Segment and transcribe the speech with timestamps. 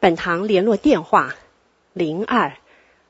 [0.00, 1.34] 本堂联络电话：
[1.92, 2.56] 零二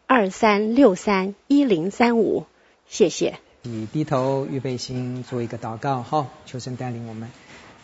[0.08, 2.46] 二三六三一零三五。
[2.88, 3.38] 谢谢。
[3.62, 6.02] 你低头预备心，做一个祷告。
[6.02, 7.28] 好，求神带领我们。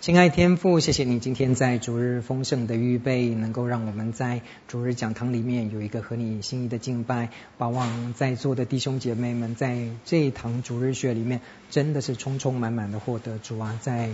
[0.00, 7.30] 亲爱天父，谢谢你今天在主日丰盛的预备，能够让我们在主日讲堂里面有一个合你心意的敬拜。
[7.58, 14.10] 盼望在座的弟兄姐妹们在这一堂主日学里面，真的是充充满满的获得主啊，在。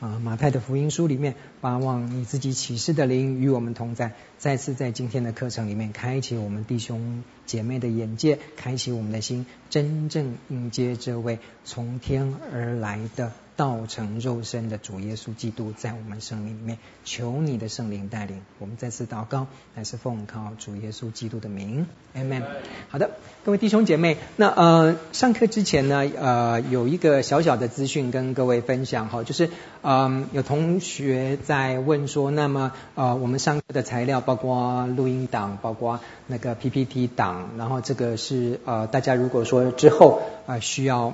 [0.00, 13.32] 啊，马太的福音书里面，巴望你自己启示的灵与我们同在，再次在今天的课程里面开启我们弟兄姐妹的眼界，开启我们的心，真正迎接这位从天而来的。
[13.60, 22.42] 道成肉身的主耶稣基督在我们生命里面，求你的圣灵带领我们再次祷告，乃是奉靠主耶稣基督的名 mm。
[22.88, 23.10] 好的，
[23.44, 29.50] 各位弟兄姐妹，那呃上课之前呢，呃有一个小小的资讯跟各位分享哈，就是
[29.82, 41.12] 嗯、有同学在问说，那么呃我们上课的材料包括录音档，包括那个 PPT 档，然后这个是呃大家如果说之后啊、呃、需要。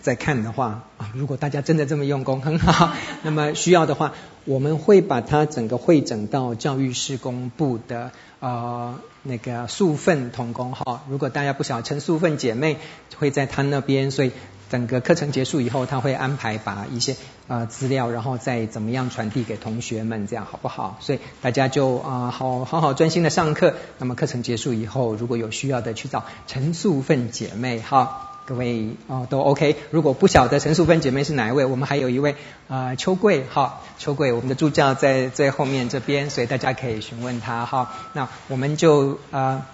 [0.00, 2.92] 再看的话啊，如果大家真的这么用功，很好。
[3.22, 4.12] 那么需要的话，
[4.44, 8.10] 我们会把它整个会整到教育事工部的
[8.40, 11.02] 呃那个素份同工哈。
[11.08, 12.76] 如果大家不晓得陈素份姐妹
[13.18, 14.32] 会在她那边，所以
[14.70, 17.16] 整个课程结束以后，她会安排把一些
[17.48, 20.98] 呃资料，然后再怎么样传递给同学们，这样好不好？
[21.00, 23.74] 所以大家就啊、呃、好好好专心的上课。
[23.98, 28.30] 那么课程结束以后，如果有需要的，去找陈素份姐妹哈。
[28.46, 32.36] 各位哦都 OK，如果不晓得陈淑芬姐妹是哪一位，我们还有一位
[32.68, 37.90] 啊、秋桂哈，秋桂我们的助教在最后面这边，所以大家可以询问她哈。
[38.12, 39.66] 那我们就啊、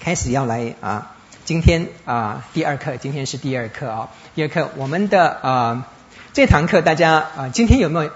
[0.00, 5.86] 开始要来啊、今天啊、第二课，今天是第二课啊、哦，第二课我们的啊、
[6.32, 8.10] 这堂课大家啊、今天有没有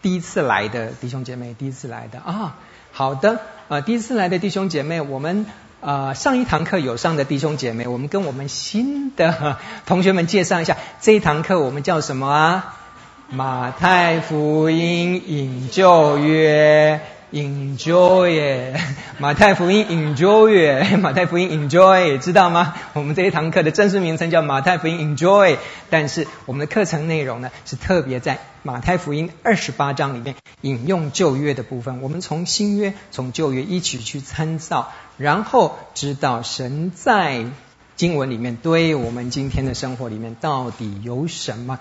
[0.00, 1.56] 第一次来的弟兄姐妹？
[1.58, 2.56] 第一次来的啊、
[2.92, 5.46] 好的啊、第一次来的弟兄姐妹，我们。
[5.82, 12.78] 啊、呃，上一堂课有上的弟兄姐妹，我们跟我们新的同学们介绍一下，这一堂课我们叫什么啊？
[13.28, 17.00] 马太福音引旧约
[17.32, 18.74] ，Enjoy，
[19.18, 22.74] 马太福音 Enjoy， 马太福音 Enjoy，知道吗？
[22.92, 25.56] 我们这一堂课的正式名称叫马太福音 Enjoy，
[25.90, 34.92] 但是我们的课程内容呢，是特别在马太福音二十八章里面引用旧约的部分，我们从新约、从旧约一起去参照。
[35.18, 37.44] 然后知道神在
[37.96, 41.78] 经文里面对我们今天的生活里面到底有什么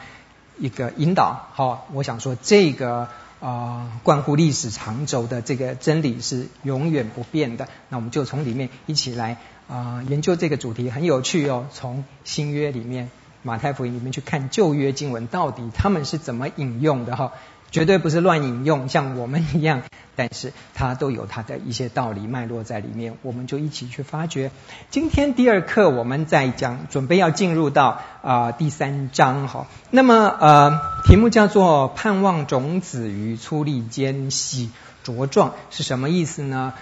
[0.59, 1.47] 一个引导？
[1.53, 3.07] 好，我想说这个
[3.41, 7.67] 啊、关乎历史长轴的这个真理是永远不变的。
[7.89, 9.37] 那我们就从里面一起来
[9.67, 11.65] 啊、研究这个主题，很有趣哦。
[11.73, 13.09] 从新约里面
[13.41, 17.15] 马太福音里面去看旧约经文，到底他们是怎么引用的？
[17.15, 17.33] 哈。
[17.71, 19.81] 绝对不是乱引用，像我们一样，
[20.17, 24.51] 但是它都有它的一些道理脉络在里面，我们就一起去发掘。
[24.89, 29.67] 今天第二课我们在讲，准备要进入到啊、第三章哈。
[29.89, 34.69] 那么呃题目叫做“盼望种子于粗砺间喜
[35.05, 36.73] 茁壮”是什么意思呢？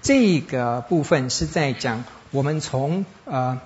[0.00, 3.60] 这个部分是在讲我们从呃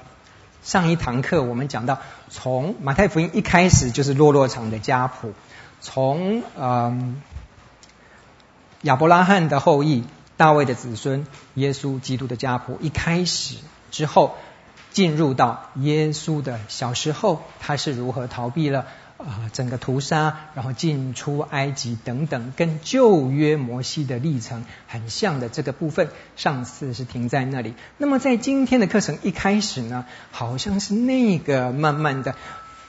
[0.63, 1.99] 上一堂课我们讲到，
[2.31, 5.35] 从马太福音一开始就是落落长的家谱。
[5.81, 7.23] 从嗯
[8.83, 10.05] 亚伯拉罕的后裔、
[10.37, 13.57] 大卫的子孙、耶稣基督的家谱一开始
[13.91, 14.37] 之后，
[14.91, 18.87] 进入到耶稣的小时候，他是如何逃避了
[19.19, 26.09] 啊、整个屠杀，然后进出埃及等等，跟旧约摩西的历程很像的这个部分。
[26.37, 27.75] 上次是停在那里。
[27.99, 32.35] 那么在今天的课程一开始呢，好像是那个慢慢的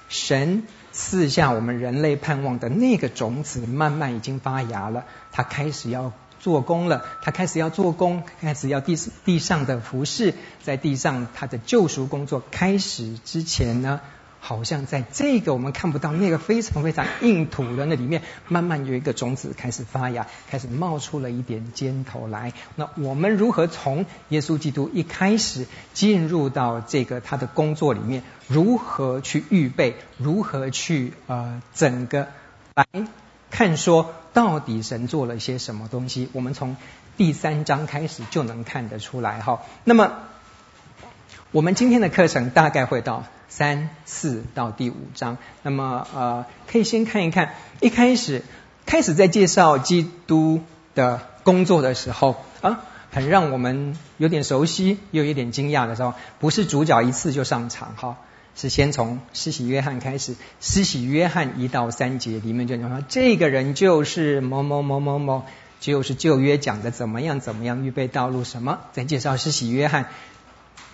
[0.08, 0.64] 神。
[0.92, 5.06] 赐下我们人类盼望的那个种子，慢慢已经发芽了。
[5.32, 10.34] 它开始要做工了，它开始要做工，开始要地地上的服饰，
[10.64, 14.02] 在地上它的救赎工作开始之前呢，
[14.44, 22.52] 好像在这个我们看不到那个非常非常硬土的那里面，慢慢有一个种子开始发芽，开始冒出了一点尖头来。
[22.76, 32.28] 那我们如何从耶稣基督一开始进入到这个他的工作里面，如何去预备，如何去呃整个
[32.74, 32.86] 来
[33.52, 36.30] 看说到底神做了些什么东西。
[36.34, 36.76] 我们从
[37.16, 39.62] 第三章开始就能看得出来哈。
[39.84, 40.14] 那么
[41.52, 45.38] 我们今天的课程大概会到三四到第五章。
[45.62, 48.42] 那么呃，可以先看一看一开始
[48.88, 50.62] 开始在介绍基督
[50.96, 52.86] 的工作的时候啊。
[53.14, 58.16] 很让我们有点熟悉又有点惊讶的时候，不是主角一次就上场哈，
[58.56, 60.36] 是先从施洗约翰开始。
[60.62, 65.44] 施洗约翰一到三节里面就讲说，这个人就是某某某某某，
[65.82, 70.06] 就是旧约讲的怎么样怎么样预备道路什么，再介绍施洗约翰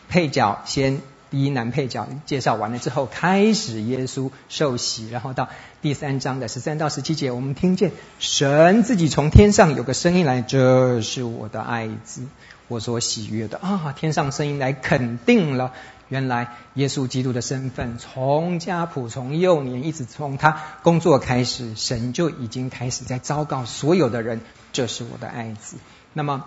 [0.10, 1.04] 配角先。
[1.30, 5.50] 第一男配角介绍完了之后，开始耶稣受洗，然后到
[5.82, 12.22] 第三章的十三到十七节，我们听见神自己从天上有个声音来：“这是我的爱子，
[12.70, 15.74] 我所喜悦的。”啊，天上声音来肯定了，
[16.08, 24.40] 原来耶稣基督的身份，从家谱从幼年一直从他工作开始，神就已经开始在昭告所有的人
[24.72, 25.76] ：“这是我的爱子。”
[26.14, 26.46] 那么。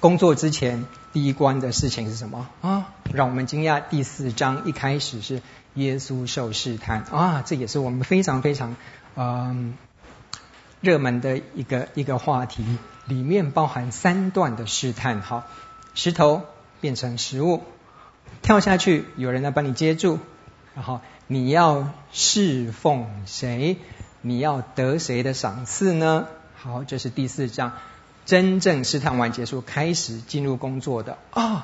[0.00, 2.88] 工作之前第一关的事情是什么啊？
[3.12, 3.82] 让我们惊讶。
[3.90, 5.42] 第四章一开始是
[5.74, 8.76] 耶稣受试探啊，这也是我们非常非常
[9.14, 9.76] 嗯
[10.80, 12.64] 热门的一个一个话题，
[13.04, 15.20] 里面包含三段的试探。
[15.20, 15.44] 好，
[15.92, 16.44] 石头
[16.80, 17.62] 变成食物，
[18.40, 20.18] 跳下去有人来帮你接住，
[20.74, 23.76] 然后你要侍奉谁？
[24.22, 26.26] 你要得谁的赏赐呢？
[26.56, 27.74] 好，这是第四章。
[28.30, 31.62] 真正试探完结束，开始进入工作的啊、哦，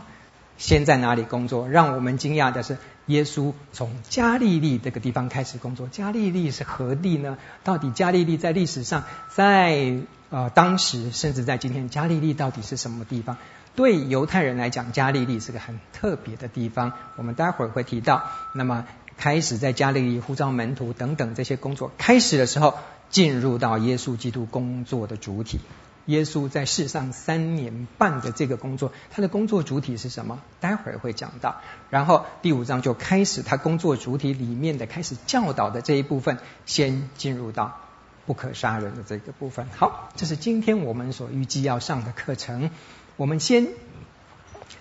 [0.58, 1.68] 先在哪里工作？
[1.68, 2.76] 让我们惊讶的是，
[3.06, 5.86] 耶稣从加利利这个地方开始工作。
[5.86, 7.38] 加利利是何地呢？
[7.62, 9.98] 到底加利利在历史上，在
[10.30, 13.36] 呃当时，甚至在今天，加利利到底是什么地方？
[13.76, 16.94] 对犹太人来讲，加利利是个很特别的地方。
[17.14, 18.24] 我们待会儿会提到。
[18.54, 18.86] 那么
[19.16, 22.74] 开始在加利利呼召门徒等等这些工作开始的时候，
[23.08, 25.60] 进入到耶稣基督工作的主体。
[26.06, 30.40] 耶稣在世上三年半的这个工作，他的工作主体是什么？
[30.60, 31.60] 待会儿会讲到。
[31.90, 37.80] 然后第五章就开始他工作主体里面的开始教导的这一部分，先进入到
[38.24, 39.66] 不可杀人的这个部分。
[39.76, 42.70] 好，这是今天我们所预计要上的课程。
[43.16, 43.68] 我们先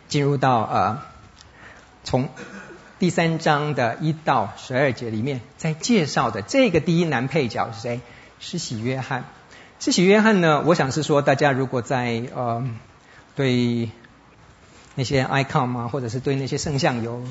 [0.07, 1.01] 进入到呃，
[2.04, 2.30] 从
[3.00, 8.01] 第三章的一到十二节里面，在介绍的这个第一男配角是谁？
[8.39, 9.25] 是喜约翰。
[9.80, 10.63] 施洗约翰呢？
[10.66, 12.68] 我想是说，大家如果在呃
[13.36, 13.92] 对
[14.95, 17.22] 那些 icon 啊，或者是对那些圣像有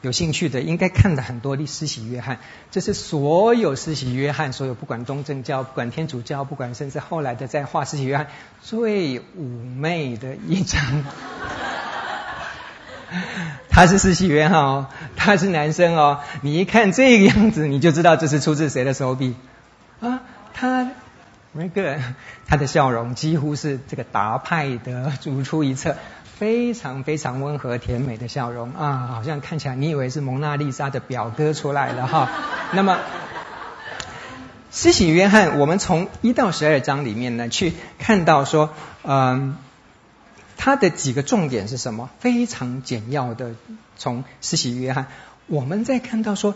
[0.00, 2.38] 有兴趣的，应该看了很多的施洗约翰。
[2.70, 8.26] 这是所有施洗约翰，所有不管东正教、不管天主教、不管甚至后来的在画施洗约翰
[8.62, 9.22] 最妩
[9.76, 11.04] 媚的一张。
[13.68, 14.86] 他是施洗约翰哦，
[15.16, 16.20] 他是男生哦。
[16.40, 19.36] 你一看这个样子，你就知道这是出自谁的手笔
[20.00, 20.22] 啊？
[20.54, 20.90] 他。
[21.52, 21.98] 那个
[22.46, 25.96] 他的笑容几乎是这个达派的如出一辙，
[26.38, 32.28] 非常非常温和甜美的笑容啊，好像看起来你以为是蒙娜丽莎的表哥出来了哈。
[32.72, 32.98] 那么，
[34.70, 38.70] 施洗约翰，我们从一到十二章里面呢去看到说，
[39.02, 39.56] 嗯，
[40.56, 42.10] 他的几个重点是什么？
[42.20, 43.56] 非常简要的，
[43.96, 45.08] 从施洗约翰，
[45.48, 46.54] 我们在看到说。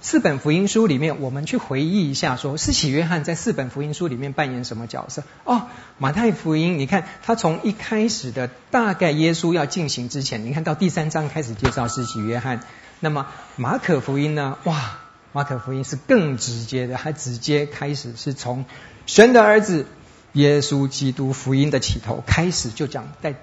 [0.00, 5.24] 四本福音书里面，我们去回忆一下，说施洗约翰在四本福音书里面扮演什么角色？
[5.44, 12.60] 哦，马太福音，你看他从一开始的大概耶稣要进行之前，你看到第三章开始介绍施洗约翰。
[13.00, 14.58] 那么马可福音呢？
[14.64, 14.98] 哇，
[15.32, 18.64] 马可福音是更直接的，他直接开始是从
[19.06, 19.86] 神的儿子
[20.34, 23.34] 耶稣基督福音的起头开始就讲，在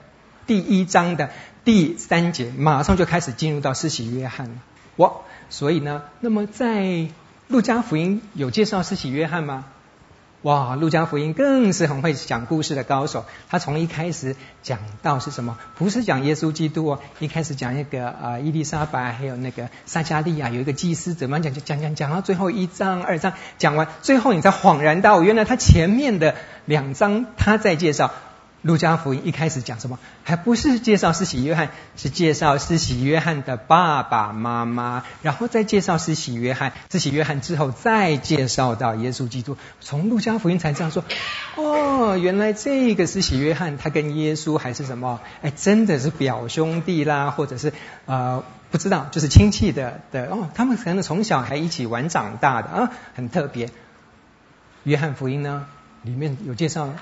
[0.46, 1.32] 第一章的
[1.66, 4.56] 第三节，马上就开始进入到施洗约翰了。
[4.98, 5.12] 哇！
[5.50, 7.08] 所以呢，那么在
[7.48, 9.66] 路加福音有介绍施洗约翰吗？
[10.42, 13.24] 哇，路加福音更是很会讲故事的高手。
[13.50, 15.58] 他从一开始讲到是什么？
[15.78, 21.54] 不是讲耶稣基督哦，一开始讲那个呃伊丽莎白还有那个撒迦利亚有一个祭司怎么讲？
[21.54, 26.36] 就讲讲讲到最后一章二章讲完，最后你才恍然大悟，原来他前面的
[26.66, 28.12] 两章他在介绍。
[28.64, 30.00] 路加福音一开始讲什么？
[30.24, 36.72] 还不是介绍施洗约翰，是介绍施洗约翰的爸爸妈妈，然后再介绍施洗约翰。
[36.90, 39.58] 施洗约翰之后再介绍到耶稣基督。
[39.82, 41.04] 从路加福音才这样说，
[41.58, 45.20] 哦，原来这个施洗约翰他跟耶稣还是什么？
[45.42, 47.74] 哎，真的是表兄弟啦，或者是
[48.06, 53.70] 呃不知道，就是亲戚的的哦，他们可能从小还一起玩长大的啊，很特别。
[54.84, 55.66] 约翰福音呢，
[56.02, 56.94] 里面有介绍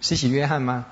[0.00, 0.86] 施洗约翰吗？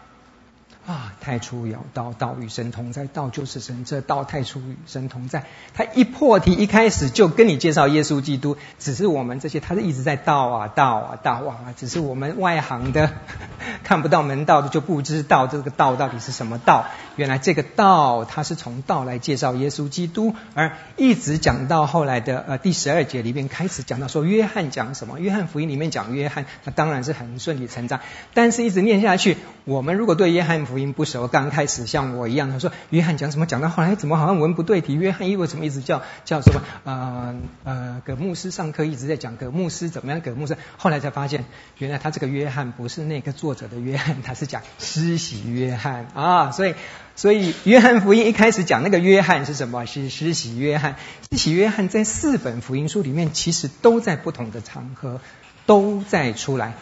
[0.89, 5.45] 啊，太初有道，道与神同在，道就是神，这道太初与神同在。
[5.75, 13.13] 他一破题，一开始就跟你介绍耶稣基督，只是我们这些，他是一直在道啊道啊道啊，只是我们外行的
[13.85, 16.87] 看不到门道的就不知道这个道到底是什么道。
[17.19, 27.99] 原来这个道，他是从道来介绍耶稣基督，而一直讲到后来的呃第十二节里面开始讲到说约翰讲什么，约翰福音里面讲约翰，那当然是很顺理成章。
[28.35, 34.95] 但是一直念下去，我们如果对约翰福音不熟，刚开始像我一样，他说约翰讲什么，讲到后来怎么好像文不对题？
[34.95, 36.63] 约翰因为什么一直叫叫什么？
[36.85, 37.35] 呃
[37.65, 40.21] 呃，葛牧师上课一直在讲葛牧师怎么样？
[40.21, 41.45] 葛牧师后来才发现，
[41.79, 46.51] 原来他这个约翰不是那个作者的约翰，他是讲施洗约翰啊。
[46.53, 46.75] 所以
[47.19, 49.87] 所以约翰福音一开始讲那个约翰是什么？
[49.87, 50.95] 是施洗约翰。
[51.29, 55.21] 施洗约翰在四本福音书里面，其实都在不同的场合
[55.67, 56.75] 都在出来，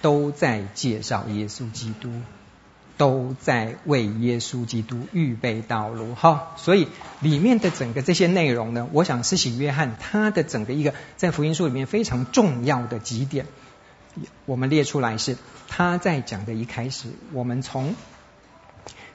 [0.00, 2.08] 都在介绍耶稣基督。
[2.96, 6.86] 都在为耶稣基督预备道路，哈，所以
[7.20, 13.46] 里面的整个这些内容呢，我想施洗约翰他的整个一个在福音书里面非常重要的几点，
[14.44, 17.96] 我们列出来是他在讲的一开始，我们从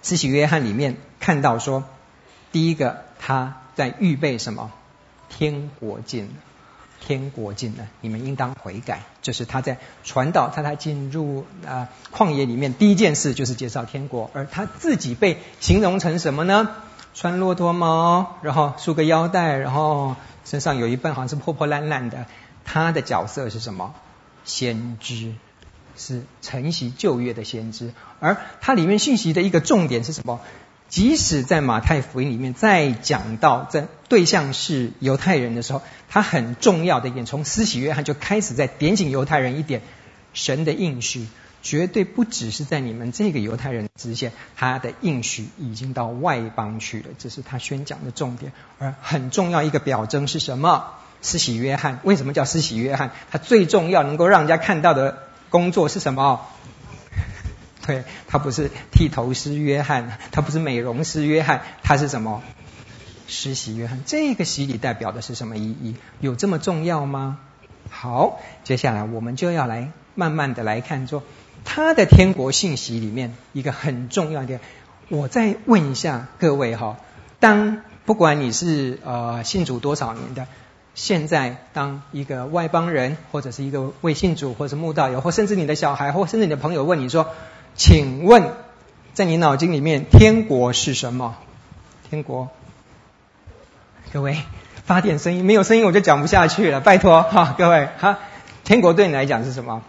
[0.06, 1.84] 施洗约翰里面看到说，
[2.52, 4.72] 第一个他在预备什么？
[5.30, 6.32] 天国近了。
[7.02, 9.02] 天国近了，你们应当悔改。
[9.24, 16.70] 这、就是他在传道，他在进入啊旷野里面第一件事就是介绍天国，而他自己被形容成什么呢？
[17.16, 22.28] 穿骆驼毛，然后束个腰带，然后身上有一半好像是破破烂烂的。
[22.64, 23.96] 他的角色是什么？
[24.44, 25.34] 先知，
[25.98, 27.92] 是承袭旧约的先知。
[28.20, 30.40] 而它里面信息的一个重点是什么？
[30.88, 39.82] 即使在马太福音里面，再讲到在对象是犹太人的时候，他很重要的一点，从施洗约翰就开始在点醒犹太人一点，
[40.34, 41.26] 神的应许
[41.64, 48.52] 绝对不只是在你们这个犹太人之间，他的应许已经到外邦去了，这是他宣讲的重点。
[48.78, 50.86] 而很重要一个表征是什么？
[51.24, 53.10] 施洗约翰为什么叫施洗约翰？
[53.32, 56.42] 他最重要能够让人家看到的工作是什么？
[57.86, 62.42] 对，他不是剃头师约翰，他不是美容师约翰，他是什么？
[63.28, 64.02] 施洗约翰。
[64.06, 65.96] 这个洗礼代表的是什么意义？
[66.20, 67.40] 有这么重要吗？
[67.90, 71.22] 好，接下来我们就要来慢慢的来看说，
[71.64, 74.60] 他的天国信息里面一个很重要的。
[75.10, 76.98] 我再问一下各位哈，
[77.40, 80.48] 当不管你是呃信主多少年的，
[80.96, 87.28] 现在当一个外邦人，或者是一个未信主，或者是慕道友，或甚至你的小孩，或甚至你的朋友问你说。
[87.78, 88.54] 请问，
[89.14, 91.36] 在你脑筋里面，天国是什么？
[92.10, 92.48] 天国，
[94.14, 94.38] 各位
[94.86, 98.20] 发点声音，没有声音我就讲不下去了，拜托哈，各位哈，
[98.64, 99.82] 天国对你来讲是什么？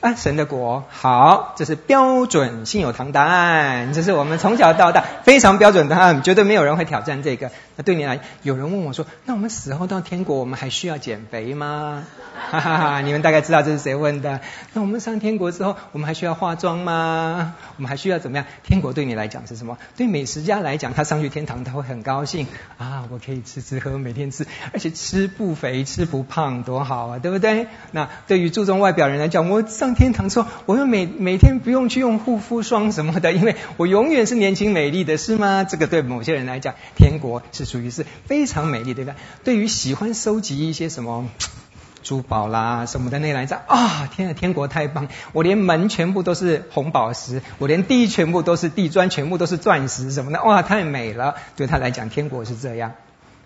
[0.00, 7.50] 啊，神的国，好，这是标准信友堂答案，这是我们从小到大非常标准答案，绝对没有人会挑战这个。
[7.76, 12.04] 那对你来，有人问我说，那我们死后到天国，我们还需要减肥吗？
[12.50, 14.40] 哈哈哈，你们大概知道这是谁问的。
[14.72, 17.54] 那我们上天国之后，我们还需要化妆吗？
[17.76, 18.46] 我们还需要怎么样？
[18.62, 19.78] 天国对你来讲是什么？
[19.96, 22.46] 对美食家来讲，他上去天堂他会很高兴
[22.78, 27.68] 啊，我可以吃吃喝，每天吃，而且吃不肥，吃不胖，多好啊，对不对？
[27.92, 35.64] 那对于注重外表人来讲，我上天堂说，我又每每天不用去用护肤霜什么的，因为我永远是年轻美丽的，是吗？
[35.64, 39.16] 这个对某些人来讲，天国是属于是非常美丽，对吧？
[39.44, 41.26] 对于喜欢收集一些什么
[42.04, 45.08] 珠宝啦什么的那来讲，啊，天啊，天国太棒！
[45.32, 51.36] 我连门全部都是红宝石，我连地全部都是地砖，全部都是钻石什么的，哇，太美了！
[51.56, 52.92] 对他来讲，天国是这样。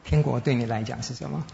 [0.02, 1.44] 天国对你来讲是什么？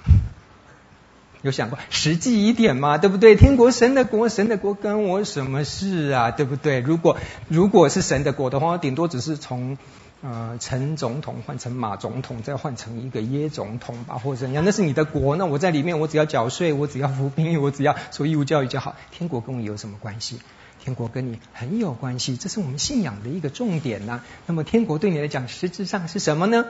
[1.43, 2.97] 有想过实际一点吗？
[2.97, 3.35] 对不对？
[3.35, 6.31] 天国神的国，神的国跟我什么事啊？
[6.31, 6.81] 对不对？
[6.81, 9.77] 如果如果是神的国的话，我顶多只是从
[10.23, 14.65] 呃陈总统换成马总统，再换成一个耶总统吧，或者怎样？
[14.65, 18.97] 那是你的国，那我在里面，我只要缴税，我只要服兵役，我只要受义务教育就好。
[19.11, 20.41] 天国跟我有什么关系？
[20.83, 26.65] 天国跟你很有关系，这是我们信仰的一个重点呐、那么天国对你来讲，实质上是什么呢？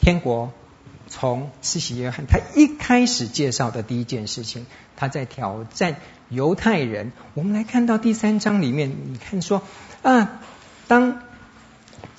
[0.00, 0.52] 天国。
[1.08, 4.64] 从慈禧约翰他一开始介绍的第一件事情，
[4.96, 5.96] 他在挑战
[6.30, 7.12] 犹太人。
[7.34, 9.62] 我们来看到第三章里面，你看说
[10.02, 10.40] 啊，
[10.88, 11.20] 当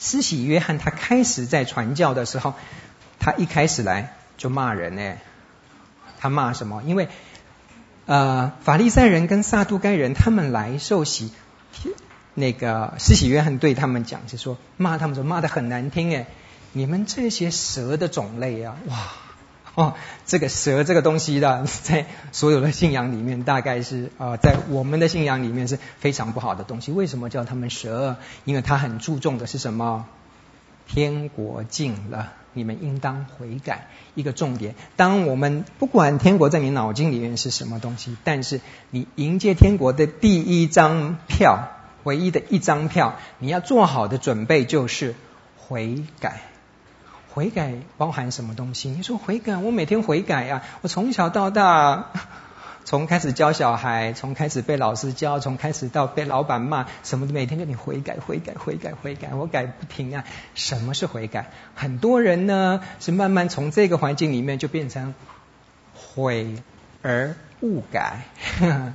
[0.04, 2.56] 施洗约翰他开始在传教的时候，
[3.20, 5.16] 他一开始来就骂人呢。
[6.20, 6.84] 他骂什么？
[6.86, 7.08] 因为
[8.06, 11.32] 呃，法利赛人跟撒都该人他们来受洗，
[12.34, 16.28] 那个施洗约翰对他们讲，就说骂他们说骂得很难听哎。
[16.74, 18.98] 你们这些蛇的种类啊，哇，
[19.76, 26.92] 哦，这个蛇这个东西的，在所有的信仰里面，大概是呃，在我们的信仰里面是非常不好的东西。
[26.92, 28.18] 为什么叫他们蛇？
[28.46, 30.06] 因为他很注重的是什么？
[30.86, 33.88] 天国近了，你们应当悔改。
[34.16, 38.62] 一个重点，当我们不管天国在你脑筋里面是什么东西，但是
[38.92, 41.70] 你迎接天国的第一张票，
[42.04, 45.16] 唯一的一张票，你要做好的准备就是
[45.58, 46.42] 悔改。
[47.34, 48.90] 悔改包含什么东西？
[48.90, 52.12] 你说悔改，我每天悔改呀、啊，我从小到大，
[52.86, 60.26] 从开始教小孩，从开始被老师教，从开始到被老板骂，什么，每天叫你悔改、悔改、悔改、悔改，我改不停啊。
[60.54, 61.48] 什么是悔改？
[61.74, 65.16] 很多人呢是慢慢从这个环境里面就变成
[65.96, 66.62] 悔
[67.02, 68.26] 而不改。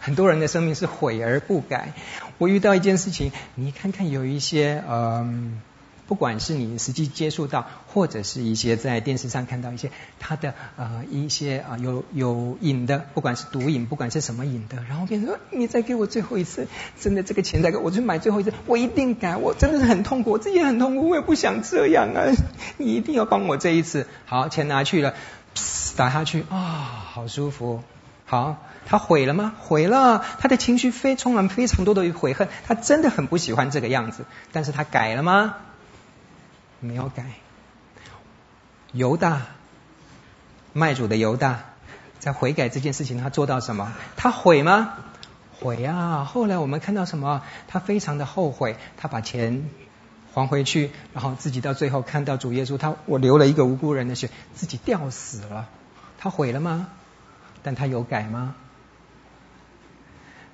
[0.00, 1.92] 很多人的生命是悔而不改。
[2.38, 5.62] 我遇到一件事情，你看看有一些嗯。
[6.12, 9.90] 不管是你实际接触到，或者是一些在电视上看到一些
[10.20, 16.68] 他的呃一些啊、有有瘾的，不管是毒瘾，不管是什么瘾的，然后变成说你再给我最后一次，
[17.00, 22.28] 真的这个钱再给我，去买最后一次，我一定改，我真的是很痛苦，我自己也很痛苦，我也不想这样啊，
[22.76, 25.14] 你一定要帮我这一次，好，钱拿去了，
[25.96, 26.58] 打下去啊、
[27.14, 27.82] 好舒服，
[28.26, 29.54] 好，他悔了吗？
[29.58, 35.54] 悔了，他的情绪非充满非常多的悔恨，他真的很不喜欢这个样子，但是他改了吗？
[36.82, 37.24] 没有改。
[38.92, 39.42] 犹大，
[40.74, 41.60] 卖主的犹大，
[42.18, 43.94] 在悔改这件事情，他做到什么？
[44.16, 44.92] 他悔吗？
[45.58, 46.24] 悔啊！
[46.24, 47.42] 后来我们看到什么？
[47.68, 49.70] 他非常的后悔，他把钱
[50.34, 55.68] 还回去，然后自己到最后看到主耶稣，他我流了一个无辜人的血，自己吊死了。
[56.18, 56.88] 他悔了吗？
[57.62, 58.56] 但他有改吗？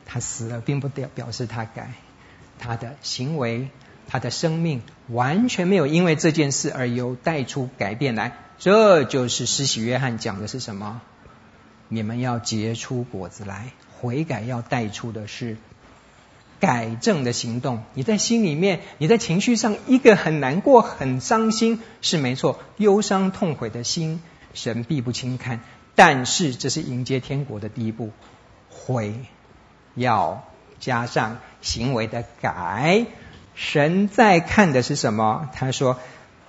[0.05, 1.93] 他死了，并不表表示他改，
[2.59, 3.71] 他的行为。
[4.09, 11.00] 他的生命完全没有因为这件事而有带出改变来，这就是施洗约翰讲的是什么？
[11.88, 15.57] 你们要结出果子来，悔改要带出的是
[16.59, 17.83] 改正的行动。
[17.95, 24.23] 你在心里面，你在情绪上一个很难过、很伤心是没错，忧伤痛悔的心，
[24.55, 25.61] 神必不轻看。
[25.95, 28.11] 但是这是迎接天国的第一步，
[28.71, 29.15] 悔
[29.95, 30.47] 要
[30.79, 33.07] 加上行为的改。
[33.59, 35.50] 神在看的是什么？
[35.53, 35.99] 他说：“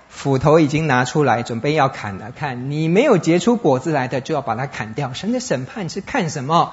[0.08, 2.30] 斧头已经拿出来，准备要砍了。
[2.30, 5.12] 看你没有结出果子来的，就要把它砍掉。
[5.12, 6.72] 神的审判是看什么？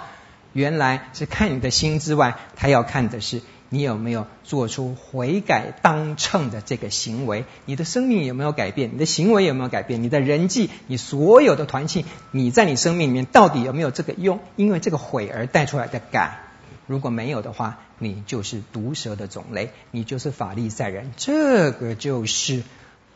[0.54, 7.46] 原来是看你的心之外，他要看的是你有没有做出悔改当称的这个行为。
[7.66, 8.92] 你的生命有没有改变？
[8.94, 10.04] 你的行为有没有改变？
[10.04, 14.40] 你的人际，你所有的团契，你在你生命里面到底有没有这个用？
[14.56, 16.44] 因为这个悔而带出来的改。”
[16.86, 21.12] 如果没有的话，你就是毒蛇的种类，你就是法利赛人。
[21.18, 22.64] 这个就是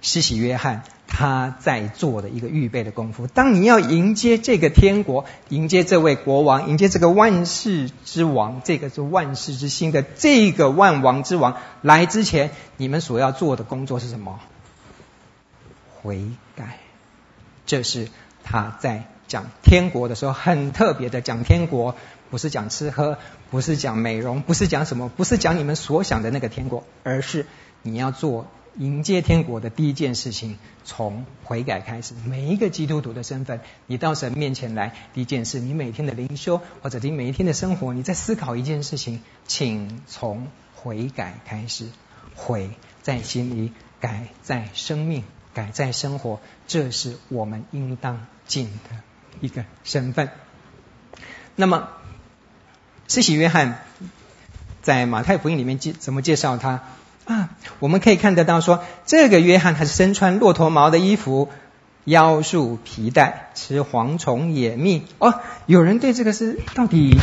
[0.01, 3.27] 施洗约翰他在做的一个预备的功夫。
[3.27, 14.39] 当你要迎接这个天国，迎接这位国王，迎接这个万世之王，这个是万世之星的这个万王之王来之前，你们所要做的工作是什么？
[16.01, 16.79] 悔改。
[17.67, 18.07] 这是
[18.43, 21.95] 他在讲天国的时候很特别的讲天国。
[22.31, 23.17] 不是讲吃喝，
[23.49, 27.45] 不是讲美容，不是讲什么，不是讲你们所想的那个天国，而是
[27.81, 32.13] 你要做迎接天国的第一件事情，从悔改开始。
[32.25, 41.87] 每一个基督徒的身份，你到神面前来，第一件事，你每天的灵修或者你每一天的生活，你在思考一件事情，请从悔改开始，
[42.33, 42.69] 悔
[43.01, 48.95] 在心里，改在生命，改在生活，这是我们应当尽的
[49.39, 50.29] 一个身份。
[51.55, 51.87] 那么。
[53.07, 53.83] 慈禧约翰
[54.81, 56.81] 在马太福音里面介怎么介绍他
[57.25, 57.49] 啊？
[57.79, 61.49] 我们可以看得到说，这个约翰他是身穿骆驼毛的衣服，
[62.05, 65.05] 腰束皮带，吃蝗虫野蜜。
[65.17, 67.17] 哦，有人对这个是到底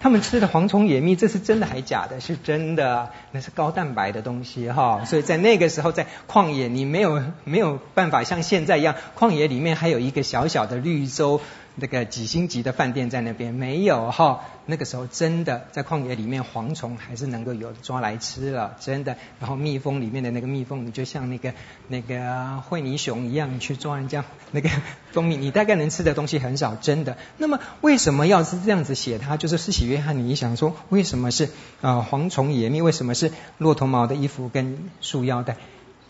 [0.00, 2.20] 他们吃的蝗虫野蜜，这是真的还假的？
[2.20, 5.04] 是真的，那是高蛋白的东西哈。
[5.04, 11.42] 所以在那个时候，在旷野，你没有没有办法像现在一样，旷野里面还有一个小小的绿洲。
[11.80, 14.42] 那个几星级的饭店在那边没有哈？
[14.66, 19.16] 那个时候真的在旷野里面，蝗虫还是能够有抓来吃了，真的。
[19.40, 21.54] 然后蜜蜂里面的那个蜜蜂，你就像那个
[21.88, 24.68] 那个惠尼熊一样，你去抓人家那个
[25.12, 27.16] 蜂蜜，你大概能吃的东西很少，真的。
[27.38, 29.38] 那么为什么要是这样子写它？
[29.38, 31.48] 就是施洗约翰，你想说为什么是
[31.80, 32.82] 啊蝗虫野蜜？
[32.82, 35.56] 为什么是骆驼毛的衣服跟束腰带？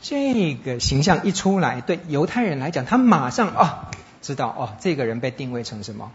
[0.03, 3.91] 这个形象一出来，对犹太人来讲，他马上啊。
[4.23, 6.13] 知道哦，这个人被定位成什么？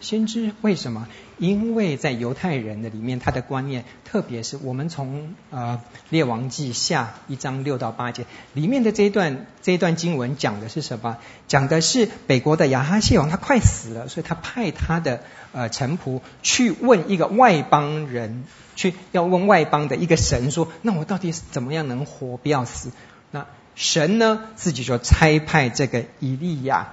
[0.00, 1.06] 先知为什么？
[1.38, 11.18] 因为在犹太人的里面，他的观念，特别是我们从呃列王记下一章六到八节里面的这一段这一段经文讲的是什么？
[11.46, 18.42] 讲的是北国的亚哈谢王他快死了，所以他派他的呃臣仆去问一个外邦人，
[18.74, 22.90] 去要问外邦的一个神说：那我到底怎么样能活不要死？
[23.30, 26.88] 那神呢自己就差派这个以利亚。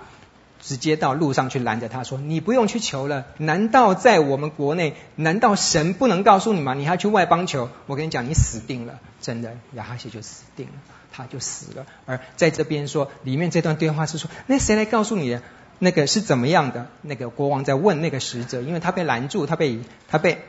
[0.61, 6.73] 直接到路上去拦着他说：“你不用去求了，难道在我们国内，难道神不能告诉你吗？
[6.73, 7.69] 你还去外邦求？
[7.87, 8.99] 我跟你讲，你死定了！
[9.21, 10.73] 真的，亚哈谢就死定了，
[11.13, 11.85] 他就死了。
[12.05, 15.39] 而在这边说，里面这段对话是说，那谁来告诉你？
[15.79, 16.87] 那个是怎么样的？
[17.03, 20.39] 那个国王在问那个使者，因为他被拦住，他被他被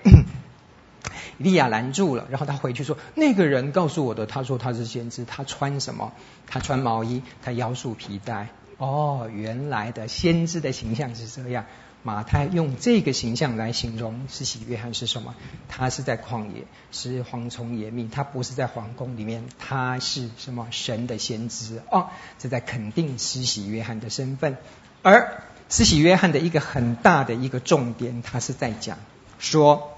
[1.40, 6.12] 利亚拦住了，然后他回去说，那个人告诉我的，他说他是先知，他穿什么？
[6.46, 11.64] 他穿毛衣，他腰束皮带。”哦，原来的先知的形象是这样。
[12.02, 15.34] 马太用这个形象来形容施洗约翰是什么？
[15.68, 20.68] 他是在旷野，是蝗虫野蜜，他不是在皇宫里面，他是什么？
[20.70, 24.56] 神的先知哦，这在肯定施洗约翰的身份。
[25.02, 28.96] 而施洗约翰的一个很大的一个重点，他是在讲
[29.38, 29.89] 说，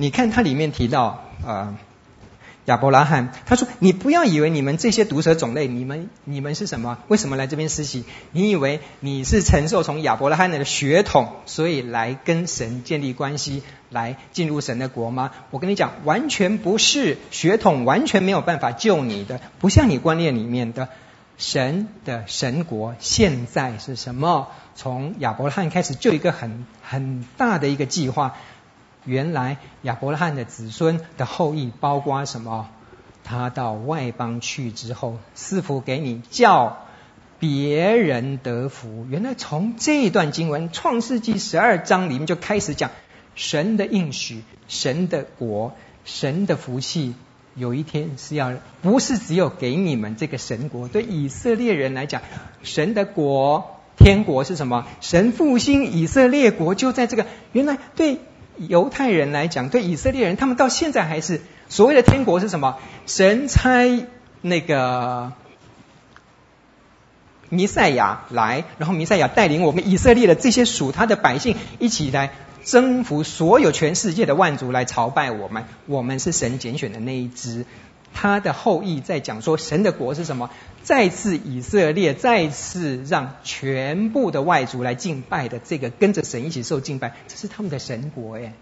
[0.00, 1.04] 你看它里面提到
[1.44, 1.46] 啊。
[1.46, 1.78] 呃
[2.66, 6.98] 亚伯拉罕他说：“你不要以为你们这些毒蛇种类，你们你们是什么？
[7.08, 8.04] 为什么来这边实习？
[8.30, 15.32] 你以为你是承受从亚伯拉罕的血统，所以来跟神建立关系，来进入神的国吗？
[15.50, 20.90] 我跟你讲，完全不是，血统完全没有办法救你的，不像你观念里面的
[21.38, 22.94] 神的神国。
[23.00, 24.48] 现在是什么？
[24.76, 28.36] 从亚伯拉罕开始，就一个很很大的一个计划。”
[29.04, 32.68] 原来亚伯拉罕的子孙的后裔包括什么？
[33.22, 36.86] 他到外邦去之后，赐福给你，叫
[37.38, 39.06] 别人得福。
[39.08, 42.90] 原来从这一段经文《创世纪》十二章里面就开始讲
[43.34, 47.14] 神的应许、神的国、神的福气，
[47.54, 50.88] 有一天是要不是只有给你们这个神国？
[50.88, 52.22] 对以色列人来讲，
[52.62, 54.86] 神的国、天国是什么？
[55.00, 57.26] 神复兴以色列国就在这个。
[57.52, 58.18] 原来对。
[58.68, 62.76] 犹太人来讲，对以色列人，他们到现在还是所谓的天国是什么？
[63.06, 64.06] 神差
[64.42, 65.32] 那个
[67.48, 72.32] 弥赛亚来，然后弥赛亚带领我们以色列的这些属他的百姓一起来
[72.64, 75.64] 征服所有全世界的万族来朝拜我们。
[75.86, 77.64] 我们是神拣选的那一支。
[78.12, 80.50] 他的后裔在讲说，神的国是什么？
[80.82, 88.52] 再次以色列再次让全部的外族来敬拜的这个，跟着神一起受敬拜，这是他们的神国耶。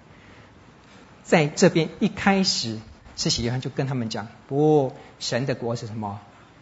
[1.23, 2.79] 在这边一开始，
[3.17, 6.19] 施洗约翰就跟他们讲：不，神的国是什么？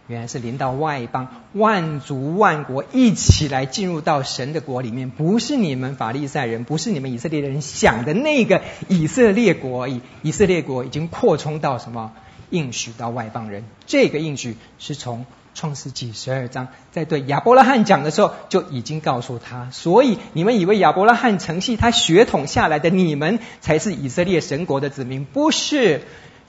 [0.09, 10.01] 原来是临到外邦万族万国一起来进入到神的国里面，不是你们法利赛人，不是你们以色列人想的那个以色列国而已。
[10.23, 12.13] 以色列国已经扩充到什么？
[12.51, 19.71] 应许到外邦人，这个应许是从创世纪十二章在对亚伯拉罕讲的时候就已经告诉他。
[19.71, 26.03] 所以你们以为亚伯拉罕承继他血统下来的你们才是以色列神国的子民，不是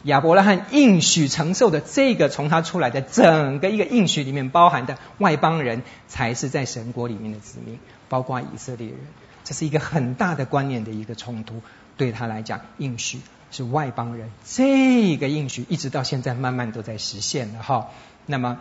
[0.03, 7.79] 亚伯拉罕应许承受的这个从他出来的整个一个应许里面包含的外邦人才是在神国里面的子民，
[8.10, 8.97] 包括以色列人。
[9.43, 11.62] 这是一个很大的观念的一个冲突，
[11.95, 13.19] 对他来讲，应许。
[13.51, 17.89] 是外邦人，这个应许一直到现在慢慢都在实现了哈。
[18.25, 18.60] 那么，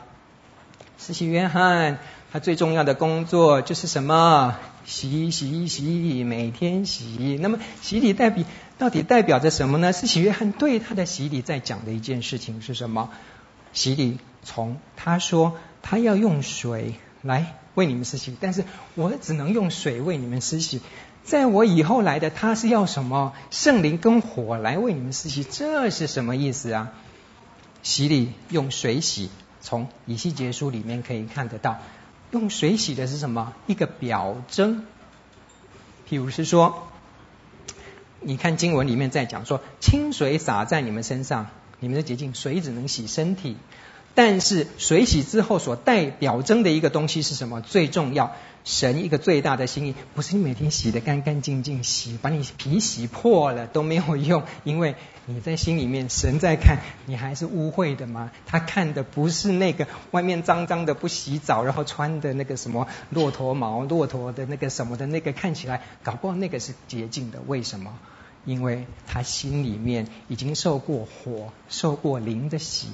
[0.98, 1.98] 施洗约翰
[2.32, 4.56] 他最重要的工作就是什么？
[4.84, 7.38] 洗洗洗，每天洗。
[7.40, 8.44] 那么洗礼代表
[8.78, 9.92] 到底代表着什么呢？
[9.92, 13.10] 施洗约翰对他的洗礼在讲的一件事情是什么？
[13.72, 20.80] 洗礼从他说他要用水来为你们施洗，但是我只能用水为你们施洗。
[21.26, 23.32] 在我以后来的，他是要什么？
[23.50, 26.92] 圣灵跟火来为你们施洗，这是什么意思啊？
[27.82, 29.28] 洗礼用水洗，
[29.60, 31.78] 从以西结书里面可以看得到，
[32.30, 33.54] 用水洗的是什么？
[33.66, 34.84] 一个表征。
[36.08, 36.86] 譬如是说，
[38.20, 41.48] 你看经文里面在讲说，清水洒在你们身上，
[41.80, 43.56] 你们的洁净，水只能洗身体。
[44.14, 47.60] 但是水洗之后所代表征的一个东西是什么？
[47.60, 58.32] 最重要，神一个最大的心意，不是你每天洗得干干净净，洗把你皮洗破了都没有用，因为你在心里面，神在看你还是污秽的吗？
[58.44, 67.38] 他看的不是那个外面脏脏的不洗澡，然后穿的那个什么骆驼毛、骆驼的那个什么的那个看起来，搞不好那个是洁净的。
[67.46, 67.96] 为什么？
[68.44, 72.88] 因为他心里面已经受过火、受过灵的洗。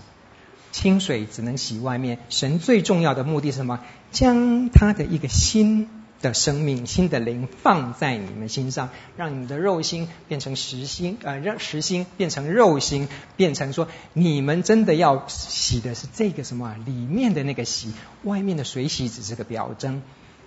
[0.70, 3.80] 清水只能洗外面，神最重要的目的是什么？
[4.12, 5.88] 将他的一个心
[6.20, 16.76] 的生命、新的灵放在你们心上，让你们的肉心变成实心，呃，让实心变成肉心，变成说你们真的要洗的是这个什么？
[16.86, 20.02] 里面的那个洗，外面的水洗只是个表征。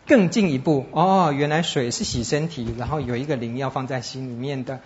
[0.08, 4.80] 更进一步，哦，原来水是洗身体，然后有一个灵要放在心里面的。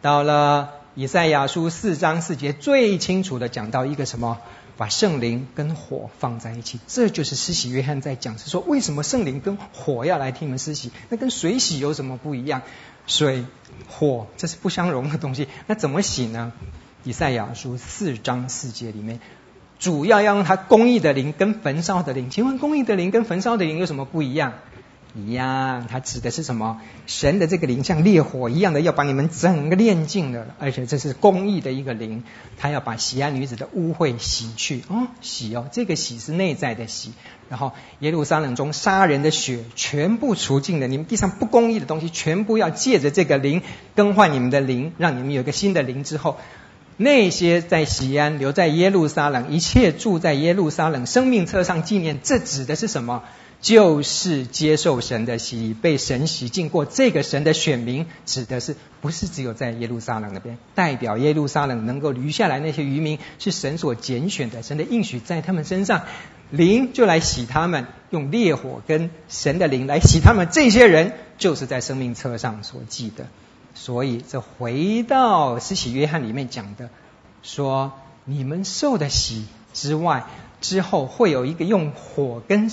[0.00, 4.38] 到了以赛亚书四章四节，最清楚的讲到一个什么？
[4.82, 10.90] 把圣灵跟火放在一起，这就是施洗约翰在讲，是说为什么圣灵跟火要来替你们施洗？
[11.08, 12.62] 那跟水洗有什么不一样？
[13.06, 13.44] 水、
[13.88, 16.52] 火这是不相容的东西，那怎么洗呢？
[17.04, 19.20] 以赛亚书四章四节里面，
[19.78, 22.28] 主要要用它公益的灵跟焚烧的灵。
[22.28, 24.54] 请问公益的灵跟焚烧的灵有什么不一样？
[25.14, 26.80] 一样，它指的是什么？
[27.06, 32.24] 神的这个灵像烈火一样的，要把你们整个炼净的，而且这是公义的一个灵，
[32.56, 34.82] 他要把锡安女子的污秽洗去。
[34.88, 37.12] 哦，洗哦，这个洗是内在的洗。
[37.50, 43.60] 然后耶路撒冷中杀人的血全部除尽了，你们地上不公义的东西全部要借着这个灵
[43.94, 46.38] 更换你们的灵，让你们有一个新的灵之后，
[46.96, 53.22] 那些在西安留在耶路撒冷，一切住在耶路撒冷生命册上纪念，这指的是什么？
[53.62, 56.84] 就是接受神的洗礼，被神洗净过。
[56.84, 60.58] 这个神的选民，指的是不是只有在耶路撒冷那边？
[60.74, 66.02] 代表耶路撒冷能够留下来那些渔民，是神所拣选的，神的应许在他们身上，
[66.50, 70.48] 灵就来洗他们，用烈火跟神的灵来洗他们。
[70.50, 73.28] 这些人就是在生命册上所记的。
[73.74, 76.90] 所以，这回到施洗约翰里面讲的，
[77.44, 77.92] 说
[78.24, 80.26] 你们受的洗之外，
[80.60, 82.68] 之后会有一个用火跟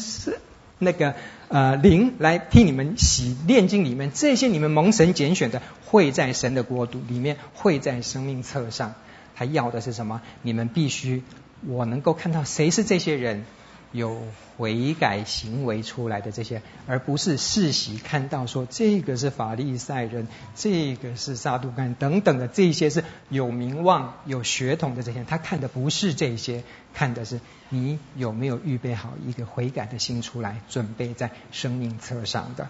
[0.79, 1.13] 那个
[1.49, 8.95] 呃灵来替你们洗炼金里面，这些你们蒙神拣选的，会在神的国度里面，会在生命册上。
[9.35, 10.21] 他要的是什么？
[10.41, 11.23] 你们必须，
[11.67, 13.45] 我能够看到谁是这些人。
[13.91, 14.21] 有
[14.57, 32.67] 悔改行为出来的这些，而不是世袭看到说这个是法利赛人，这个是撒都该等等的这些是有名望、有血统的这些，他看的不是这些，看的是你有没有预备好一个悔改的心出来，准备在生命册上的。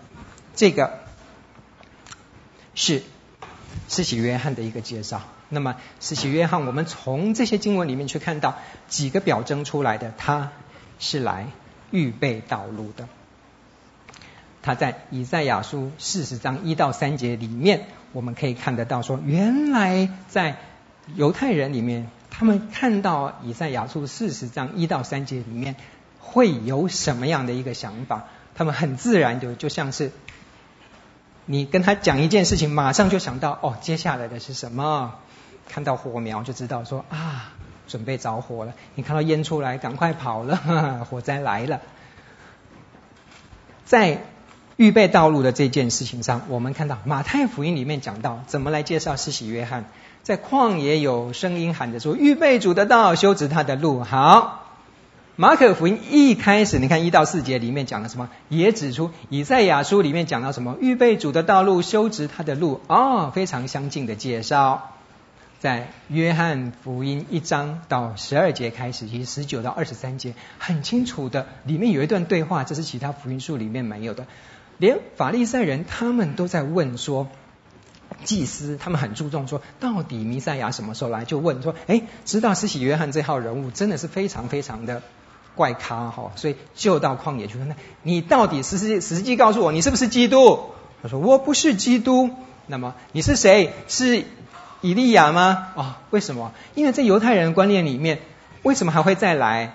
[0.55, 0.99] 这个
[2.75, 3.03] 是
[3.89, 5.21] 世袭约翰的一个介绍。
[5.49, 10.53] 那么世袭约翰，我们从这些经文里面去看到几个表征出来的他。
[10.99, 11.47] 是来
[11.89, 13.07] 预备道路的。
[14.61, 20.57] 他在以赛亚书四十章一到三节里面，我们可以看得到说，原来在
[21.15, 25.77] 犹太人里面，他们看到以赛亚书四十章一到三节里面
[26.19, 28.25] 会有什么样的一个想法？
[28.53, 30.11] 他们很自然的就像是
[31.45, 35.15] 你跟他讲一件事情，马上就想到哦，接下来的是什么？
[35.69, 37.53] 看到火苗就知道说啊。
[37.89, 41.81] 准备着火了，你看到烟出来，赶快跑了， 火灾来了。
[43.83, 44.21] 在
[44.77, 49.85] 预备道路的这件事情上，我们看到马太福音里面讲到怎么来介绍施洗约翰，
[50.23, 54.67] 在旷野有声音喊着说：“预备主的道，修直他的路。”好，
[55.35, 62.79] 马可福音一开始，你看一到四节里面讲了什么，也指出以赛亚书里面讲到什么，预备主的道路，修直他的路。
[62.87, 64.91] 哦，非常相近的介绍。
[65.59, 74.25] 在约翰福音一章到十二节开始，其实十九到二十三节很清楚的，里面有一段对话，这是其他福音书里面没有的。
[74.77, 77.27] 连法利赛人他们都在问说，
[78.23, 81.25] 祭司他们很注重说，到底弥赛亚什么时候来？
[81.25, 85.01] 就问说，哎，知道施洗约翰这号人物真的是非常非常的
[85.55, 90.71] 怪咖哈，所以就到旷野去问，你到底实实实际告诉我，你是不是基督？
[91.03, 92.29] 他说我不是基督。
[92.65, 93.73] 那么你是谁？
[93.89, 94.23] 是？
[94.81, 95.67] 以利亚吗？
[95.75, 96.51] 哦，为什么？
[96.75, 98.19] 因为在犹太人的观念里面，
[98.63, 99.73] 为什么还会再来？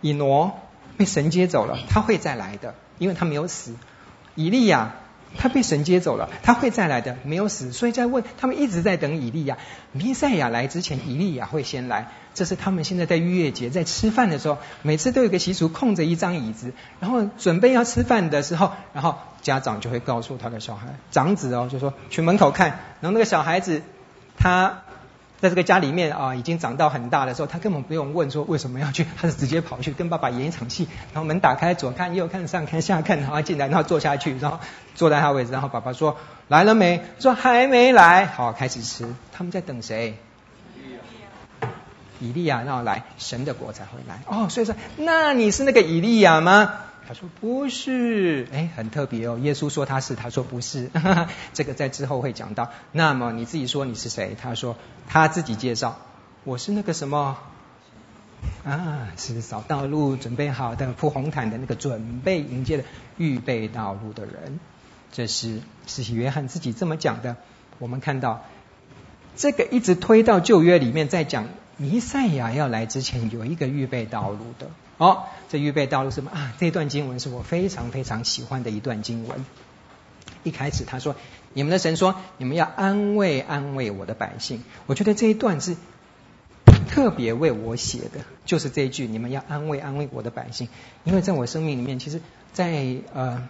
[0.00, 0.58] 以挪
[0.96, 3.74] 被神接走了，他会再来的，因为他没有死。
[4.34, 4.92] 以利亚
[5.36, 7.72] 他被神接走了，他会再来的，没有死。
[7.72, 9.58] 所以在问他们一直在等以利亚，
[9.92, 12.08] 弥赛亚来之前，以利亚会先来。
[12.34, 19.14] 这是他们现在在逾越节在吃饭的时候，每次都有个习俗，空着一张椅子，然后准备要吃饭的时候，然后。
[19.42, 23.82] 家长就会告诉他的小孩，长子哦，就说去门口看，然后那个小孩子
[24.38, 24.82] 他
[25.40, 34.60] 在这个家里面啊，已经长到很大的时候，他根本不用问说为什么要去，他是直接跑去跟爸爸演一场戏，然后门打开，左看右看上看下看，然后进来，然后坐下去，然后
[34.94, 36.16] 坐在他位置，然后爸爸说
[36.46, 37.02] 来了没？
[37.18, 39.12] 说还没来，好，开始吃。
[39.32, 40.16] 他们在等谁？
[42.22, 44.22] 以利亚，要来，神的国才会来。
[44.26, 46.72] 哦，所以说，那你是那个以利亚吗？
[47.06, 49.36] 他说不是，哎，很特别哦。
[49.42, 50.88] 耶稣说他是，他说不是，
[51.52, 52.70] 这个在之后会讲到。
[52.92, 54.36] 那么你自己说你是谁？
[54.40, 54.76] 他说
[55.08, 55.98] 他自己介绍，
[56.44, 57.38] 我是那个什么
[58.64, 62.84] 啊，是扫道路、准备好的铺红毯的那个准备迎接的
[63.18, 64.60] 预备道路的人。
[65.10, 67.36] 这是施洗约翰自己这么讲的。
[67.80, 68.44] 我们看到
[69.36, 74.70] 这个一直推到旧约里面，在讲弥赛亚要来之前，有一个预备道路的。
[74.98, 76.54] 哦，这预备道路是什么啊？
[76.58, 79.44] 这段经文是我非常非常喜欢的一段经文。
[80.44, 81.16] 一开始他说
[81.54, 85.76] ：“你们的神说，你们要安慰安慰我的百姓。”我觉得这一段是
[86.88, 90.68] 特别为我写的，就是这一句：“你们要安慰安慰我的百姓。”
[91.04, 92.20] 因为在我生命里面，其实
[92.52, 93.48] 在呃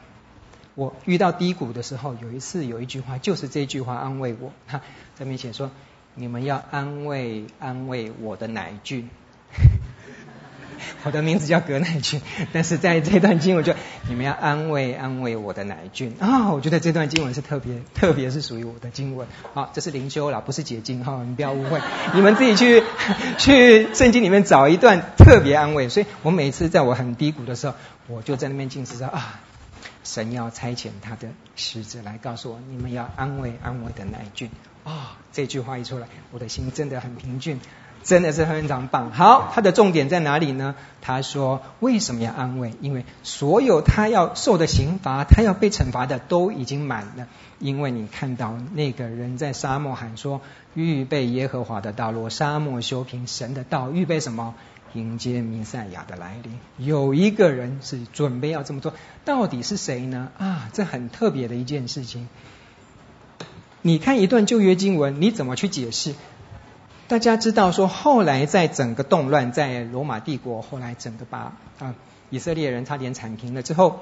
[0.74, 4.52] 我遇到低谷的时候，有一次有一句话，就是这句话安慰我。
[4.66, 4.80] 哈，
[5.16, 5.70] 在面前说
[6.14, 9.08] ：“你们要安慰安慰我的奶俊。
[11.04, 12.20] ”我的名字叫葛乃俊，
[12.52, 13.72] 但是在这段经文就
[14.08, 19.28] 你们要安慰安慰我的奶俊啊、我觉得这段经文是特别特别是属于我的经文。
[19.54, 21.80] 好，这是灵修啦，不是解经哈，你不要误会。
[22.14, 22.82] 你们自己去
[23.38, 25.88] 去圣经里面找一段特别安慰。
[25.88, 27.74] 所以我每次在我很低谷的时候，
[28.08, 29.40] 我就在那边静思说啊，
[30.02, 34.50] 神要差遣他的使者来告诉我，你们要安慰安慰的乃俊
[34.84, 37.60] 啊、这句话一出来，我的心真的很平静。
[38.04, 39.12] 真的是非常棒。
[39.12, 40.74] 好，他的重点在哪里呢？
[41.00, 42.74] 他说：“为什么要安慰？
[42.80, 47.28] 因为所有他要受的刑罚，他要被惩罚的都已经满了。
[47.60, 50.40] 因为你看到那个人在沙漠喊说
[50.74, 54.56] ：‘预备耶和华的道路，沙漠修平神的道，预备什么？
[54.94, 60.32] 迎接弥赛亚的来临。’有一个人是准备要这么做，到底是谁呢？
[60.38, 62.28] 啊，这很特别的一件事情。
[63.82, 66.14] 你看一段旧约经文，你怎么去解释？”
[67.08, 71.94] 大家知道说，后来在整个动乱，在罗马帝国，后来整个把啊
[72.30, 74.00] 以色列人差点铲平了之后，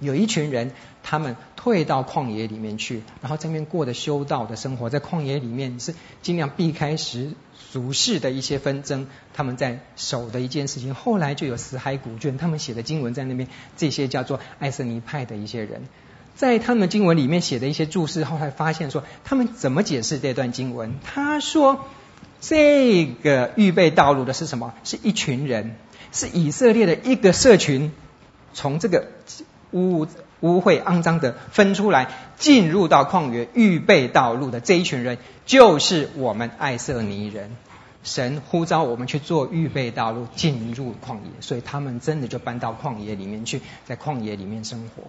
[0.00, 0.72] 有一群人，
[1.04, 10.94] 他们退到旷野里面去，然后在那边过的修道的生活，在旷野里面是尽量避开时俗世的一些纷争，他们在守的一件事情。
[10.94, 15.82] 后来就有死海古卷，他们写的经文在那边，这些叫做爱色尼派的一些人，
[16.38, 20.94] 在他们经文里面写的一些注释，后来发现说，他们怎么解释这段经文？
[21.04, 21.84] 他说。
[22.40, 24.72] 这个预备道路的是什么？
[24.84, 25.74] 是一群人，
[26.12, 27.90] 是以色列的一个社群，
[28.54, 29.08] 从这个
[29.72, 30.06] 污
[30.38, 37.56] 污秽肮脏的分出来，进入到旷野预备道路的这一群人，就是我们爱色尼人。
[38.04, 45.02] 神呼召我们去做预备道路，进入旷野，所以他们真的就搬到旷野里面去，在旷野里面生活。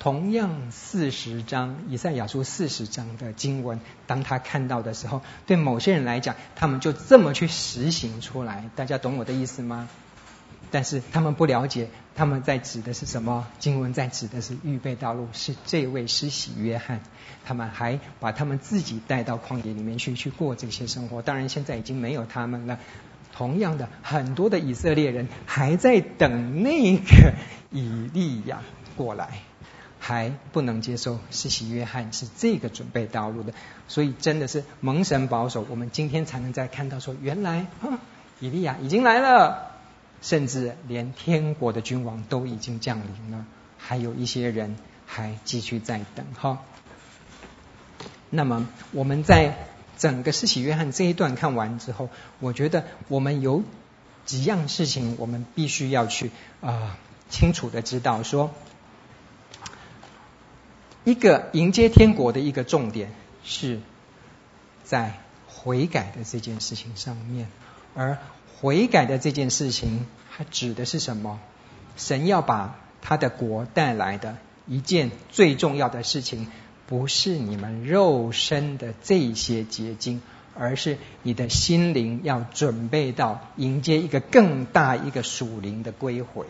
[0.00, 8.70] 同样四十章以赛亚书四十章的经文，当他看到的时候，对某些人来讲，他们就这么去实行出来。
[8.74, 9.90] 大家懂我的意思吗？
[10.70, 13.46] 但是他们不了解，他们在指的是什么？
[13.58, 17.02] 经文在指的是预备道路，是这位施洗约翰。
[17.44, 21.20] 他们还把他们自己带到旷野里面去，去过这些生活。
[21.20, 22.78] 当然，现在已经没有他们了。
[23.34, 27.34] 同样的，很多的以色列人还在等那个
[27.70, 28.62] 以利亚
[28.96, 29.40] 过来。
[30.02, 33.52] 还不能接受施洗约翰是这个准备道路的，
[33.86, 37.66] 所以真的是蒙神保守，我们今天才能再看到说，原来，
[38.40, 39.72] 以利亚已经来了，
[40.22, 43.44] 甚至连天国的君王都已经降临了，
[43.76, 46.60] 还有一些人还继续在等哈。
[48.30, 49.54] 那么我们在
[49.98, 52.08] 整个施洗约翰这一段看完之后，
[52.38, 53.62] 我觉得我们有
[54.24, 56.30] 几样事情我们必须要去
[56.62, 56.96] 啊、
[57.28, 58.50] 清楚的知道说。
[61.04, 63.10] 一个迎接天国的一个重点
[63.42, 63.80] 是
[64.84, 65.14] 在
[65.48, 67.48] 悔改的这件事情上面，
[67.94, 68.18] 而
[68.60, 71.40] 悔改的这件事情，它指的是什么？
[71.96, 74.36] 神要把他的国带来的
[74.66, 76.48] 一件最重要的事情，
[76.86, 80.20] 不是你们肉身的这些结晶，
[80.54, 86.44] 而是你的心灵要准备到迎接一个更大一个属灵的归回。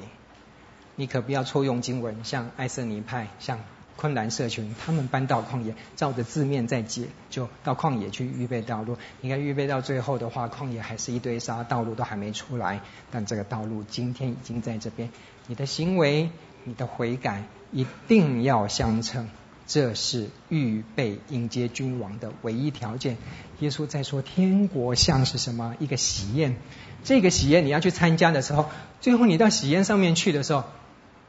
[0.97, 3.61] 你可不要错用经文，像爱色尼派，像。
[4.01, 8.97] 昆兰社群，他们搬到旷野，照着字面在解，就到旷野去预备道路。
[9.21, 12.81] 应该预备到最后的话，旷野还是一堆沙，道路都还没出来。
[13.11, 15.11] 但这个道路今天已经在这边。
[15.49, 16.31] 你的行为，
[16.65, 19.29] 你的悔改一定要相称，
[19.67, 23.19] 这是预备迎接君王的唯一条件。
[23.59, 25.77] 耶稣在说，天国像是什么？
[25.79, 26.57] 一个喜宴。
[27.05, 28.71] 这个喜宴你要去参加的时候，
[29.03, 30.65] 最后你到喜宴上面去的时候，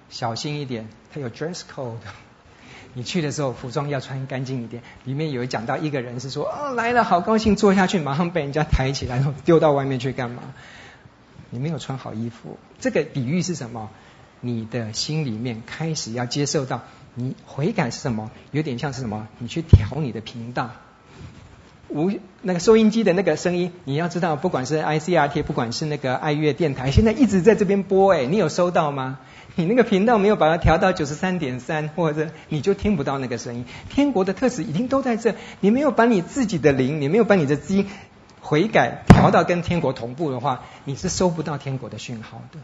[0.10, 1.98] 小心一点，它有 dress code。
[2.94, 4.84] 你去的时候，服装要穿干净一点。
[5.06, 10.44] 里面有讲到一个人是说：“哦，来了，好高兴，坐下去，马上被人家抬起来，然后丢到外面去干嘛？”
[11.52, 12.58] 你没有穿好衣服。
[12.80, 13.90] 这个比喻是什么？
[14.40, 16.84] 你的心里面开始要接受到，
[17.14, 18.32] 你悔改是什么？
[18.52, 19.28] 有点像是什么？
[19.38, 20.72] 你去调你的频道。
[21.94, 22.12] 无
[22.42, 29.20] 那个收音机的那个声音，你要知道，不管是 ICRT，不管是那个爱乐电台，现在一直在这边播，哎，你有收到吗？
[29.56, 33.66] 你那个频道没有把它调到九十三点三，或者你就听不到那个声音。
[33.90, 37.88] 天国的特质已经都在这，你没有把你自己的灵，你没有把你的基因
[38.40, 42.60] 悔改调到跟天国同步的话，你是收不到天国的讯号的。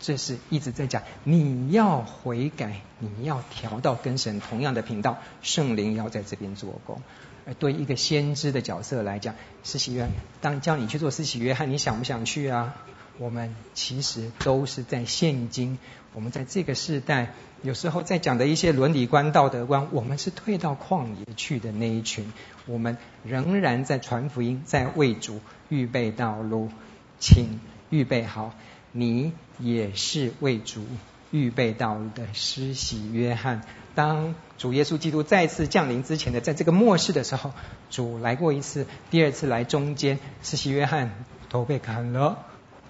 [0.00, 7.00] 这是一直在讲，你要悔改，你要调到跟神同样的频道，圣灵要在这边做工。
[7.46, 9.34] 而对一个先知的角色来讲，
[9.64, 12.76] 施洗约翰，当叫你去做施洗约翰，你想不想去啊？
[13.18, 15.78] 我们其实都是在现今，
[16.14, 22.32] 我们在这个时代，有时候在讲的一些伦理观、道德观，我们是退到旷野去的那一群，
[22.66, 26.70] 我们仍然在传福音，在为主预备道路，
[27.18, 28.54] 请预备好。
[28.92, 30.84] 你也是为主
[31.30, 33.62] 预备道路的施洗约翰。
[33.94, 37.52] 当主耶稣基督再次降临之前的，在这个末世的时候，
[37.90, 42.38] 主来过一次，第二次来中间，施洗约翰都被砍了。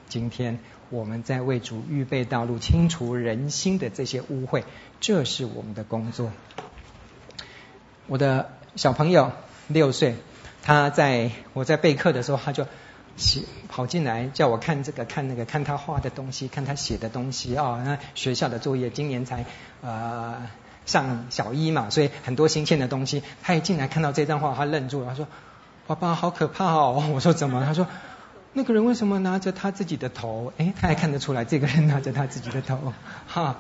[0.09, 0.59] 今天
[0.91, 4.63] 我们在为主预备道路，清除人心的这些污秽，
[5.01, 6.31] 这是我们的工作。
[8.07, 9.33] 我的小朋友
[9.69, 10.17] 六岁，
[10.63, 12.67] 他在我在备课的时候，他就。
[13.69, 19.45] 跑进来叫我看这个看那个看他画的东西看他写的东西啊、那学校的作业今年才
[19.83, 20.49] 呃
[20.87, 23.23] 上小一嘛，所以很多新鲜的东西。
[23.43, 25.27] 他一进来看到这张画，他愣住了，他说
[25.87, 27.87] ：“爸爸好可怕哦！” 我说：“怎么？”他说
[28.53, 30.53] ：“那个人为什么拿着他自己的头？
[30.59, 32.93] 哎，他还看得出来这个人拿着他自己的头
[33.27, 33.57] 哈。”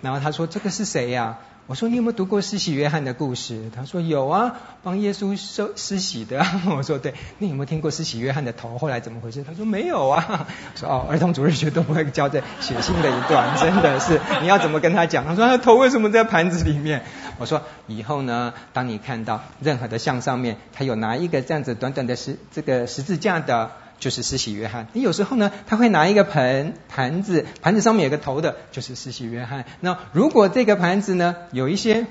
[0.00, 3.70] 然后他说：“这个是谁呀？”我说，你有没有读过施洗约翰的故事？
[3.74, 6.44] 他说有啊，帮耶稣受施洗的。
[6.76, 9.42] 我说对，你有没有听过施洗约翰的头后来怎么回事？
[9.42, 10.46] 他说没有啊。
[10.74, 15.24] 我说哦，儿童主日学都不会教这血腥的一段， 真的是你要怎么跟他讲？
[15.24, 17.02] 他说他头为什么在盘子里面？
[17.38, 23.70] 我说以后呢，当你看到任何的像上面，他有拿一个这样子短短的十这个十字架的。
[24.00, 29.64] 就是施洗约翰，你有时候呢，他会拿一个盆盘子，盘子上面有个头的，就是施洗约翰。
[29.80, 32.06] 那如果这个盘子呢，有一些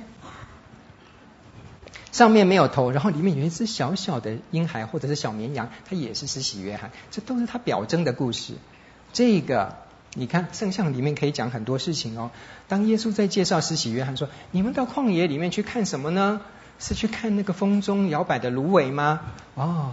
[2.11, 6.91] 上面没有头，然后里面有一只小小的婴孩或者是小绵羊，它也是施洗约翰。
[7.11, 8.53] 这都是他表征的故事。
[9.11, 9.75] 这个
[10.13, 12.31] 你看圣像里面可以讲很多事情哦。
[12.67, 16.41] 当耶稣在介绍施洗约翰说：“你们到旷野里面去看什么呢？
[16.79, 19.19] 是去看那个风中摇摆的芦苇吗？”
[19.53, 19.91] 哦。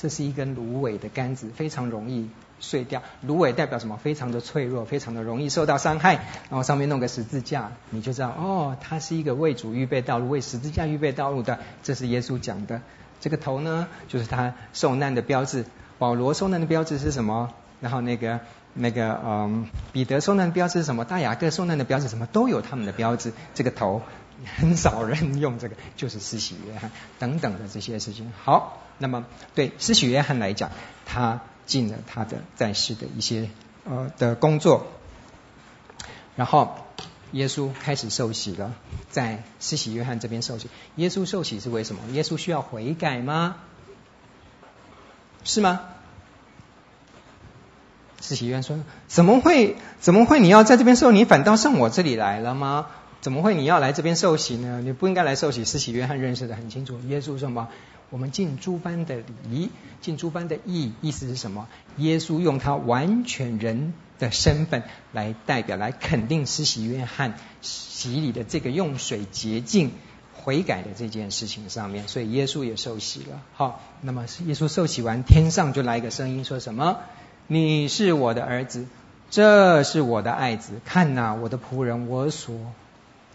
[0.00, 2.30] 这是一根芦苇的杆子，非常容易
[2.60, 3.02] 碎掉。
[3.22, 3.96] 芦苇代表什么？
[3.96, 6.14] 非常的脆弱，非常的容易受到伤害。
[6.14, 11.58] 然后上面弄个十字架，你就知道哦，它是一个为主预备道路、为十字架预备道路的。
[11.82, 12.80] 这是耶稣讲的。
[13.20, 15.64] 这个头呢，就是他受难的标志。
[15.98, 17.52] 保罗受难的标志是什么？
[17.80, 18.38] 然后那个
[18.74, 21.04] 那个嗯，彼得受难的标志是什么？
[21.04, 22.26] 大雅各受难的标志什么？
[22.26, 23.32] 都有他们的标志。
[23.52, 24.02] 这个头
[24.56, 28.32] 很少人用这个，就是施洗约翰等等的这些事情。
[28.44, 28.84] 好。
[28.98, 29.24] 那么，
[29.54, 30.70] 对施洗约翰来讲，
[31.06, 33.48] 他尽了他的在世的一些
[33.84, 34.86] 呃的工作，
[36.36, 36.76] 然后
[37.32, 38.74] 耶稣开始受洗了，
[39.10, 40.68] 在施洗约翰这边受洗。
[40.96, 42.02] 耶稣受洗是为什么？
[42.12, 43.56] 耶稣需要悔改吗？
[45.44, 45.80] 是吗？
[48.20, 49.76] 施洗约翰说：“怎么会？
[50.00, 50.40] 怎么会？
[50.40, 52.86] 你要在这边受，你反倒上我这里来了吗？
[53.20, 53.54] 怎么会？
[53.54, 54.80] 你要来这边受洗呢？
[54.82, 57.68] 你不应该来受洗。”施洗约翰认识得很清楚，耶稣什么？
[58.10, 61.68] 我们尽诸般的礼，尽诸般的义，意思是什么？
[61.98, 64.82] 耶稣用他完全人的身份
[65.12, 69.90] 来代表，来肯定施洗约翰洗礼的这个用水洁净
[70.34, 73.42] 悔改的这件事情上面，所以耶稣也受洗了。
[73.52, 77.00] 好，那么耶稣受洗完，天上就来一个声音，说什么？
[77.46, 78.86] 你是我的儿子，
[79.30, 82.54] 这是我的爱子，看哪，我的仆人，我所。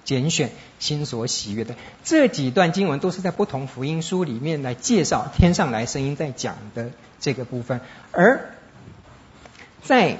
[0.03, 6.91] 拣选心所喜悦的这几段经文，都是在不同福音书里面来介绍天上来声音在讲的
[7.21, 7.79] 这个部分。
[8.11, 8.53] 而
[9.81, 10.17] 在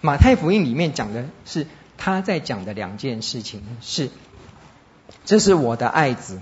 [0.00, 1.66] 马太福音里面讲的是
[1.98, 4.08] 他在讲的两件事情是：
[5.26, 6.40] 这是我的爱子，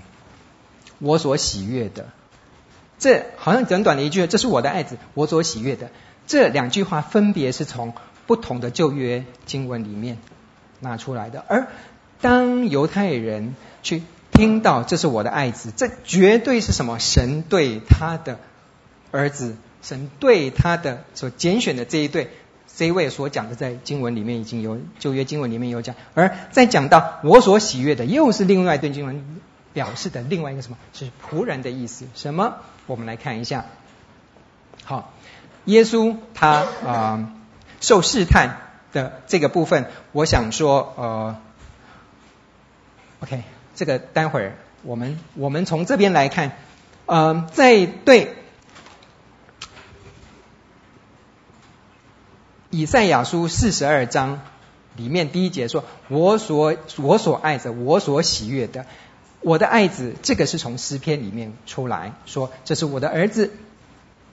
[0.99, 2.07] 我所喜悦的。
[2.99, 5.91] 这好像短短的一句，这是我的爱子，我所喜悦的。
[6.25, 7.93] 这两句话分别是从
[8.27, 10.17] 不同的旧约经文里面
[10.79, 11.67] 拿出来的，而。
[12.19, 14.01] 当犹太人去
[14.31, 16.99] 听到这是我的爱子，这绝对是什么？
[16.99, 18.39] 神对他的
[19.11, 22.29] 儿子，神对他的所拣选的这一对，
[22.75, 29.41] 这位所讲的，在经文里面已经有旧约经文里面有讲，而在讲到我所喜悦的，又是另外一段经文
[29.73, 30.77] 表示的另外一个什么？
[30.93, 32.05] 是仆人的意思。
[32.15, 32.57] 什么？
[32.85, 33.65] 我们来看一下。
[34.83, 35.13] 好，
[35.65, 37.31] 耶稣他啊、
[37.81, 38.57] 受试探
[38.91, 41.37] 的这个部分，我想说呃。
[43.19, 43.43] OK，
[43.75, 46.51] 这个待会儿我们我们从这边来看，
[47.07, 48.35] 呃，在对
[52.69, 54.41] 以赛亚书四十二章
[54.95, 58.85] 里面第一节说：“我所我所爱着，我所喜悦的，
[59.41, 63.51] 我的爱子。”这个是从诗篇里面出来说：“这是我的儿子。”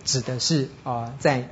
[0.05, 1.49] 指的是啊、在。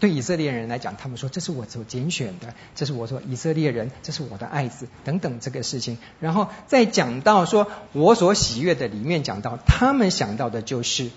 [0.00, 5.98] 对以色列人来讲，他们说这是我所拣选的，这是我说以色列人，这是我的爱子等等这个事情。
[6.20, 11.10] 然后再讲到说我所喜悦的里面讲到，他们想到的就是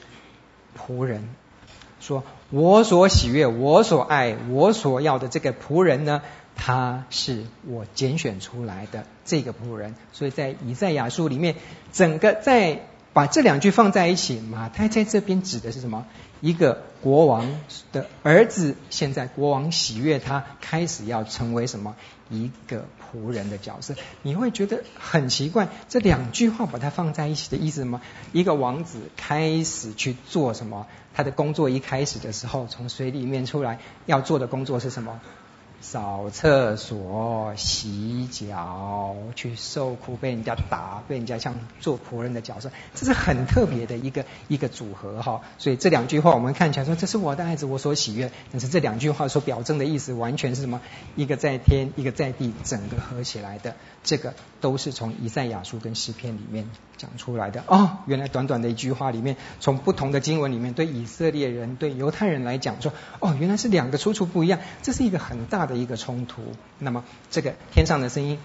[0.78, 1.28] 仆人，
[2.00, 6.22] 说我所喜悦、我所爱、我所要的这个仆人呢，
[6.56, 9.96] 他是我拣选出来的这个仆人。
[10.14, 11.56] 所以在以赛亚书里面，
[11.92, 16.06] 整个在把这两句放在一起，马太在这边指的是什么？
[16.42, 17.60] 一个国王
[17.92, 21.96] 的儿子，现在国王喜悦他，开始要成为什么？
[22.30, 23.96] 一个仆人的角色。
[24.22, 28.02] 你会觉得很奇怪，这两句话把它放在一起的意思什么？
[28.34, 30.86] 一个王子开始去做什么？
[31.14, 35.20] 他的工作一开始的时候，从水里面出来要做的工作是什么？
[35.80, 45.42] 扫厕所、洗脚、去受苦、被人家打、被人家像做仆人的角色，这是很特别的一个一个组合哈。
[45.58, 48.32] 所以这两句话我们看起来说，这是我的爱子，我所喜悦。
[48.52, 50.82] 但是这两句话所表征的意思完全是什么？
[51.16, 53.76] 一个在天，一个在地，整个合起来的。
[54.04, 57.98] 这个都是从以赛亚书跟诗篇里面讲出来的哦。
[58.06, 66.42] 原来短短的一句话里面，从不同的经文里面，对以色列人、对犹太人来讲说，哦，原来是两个出处不一样，这是一个很大的一个冲突。
[66.80, 68.40] 那么这个天上的声音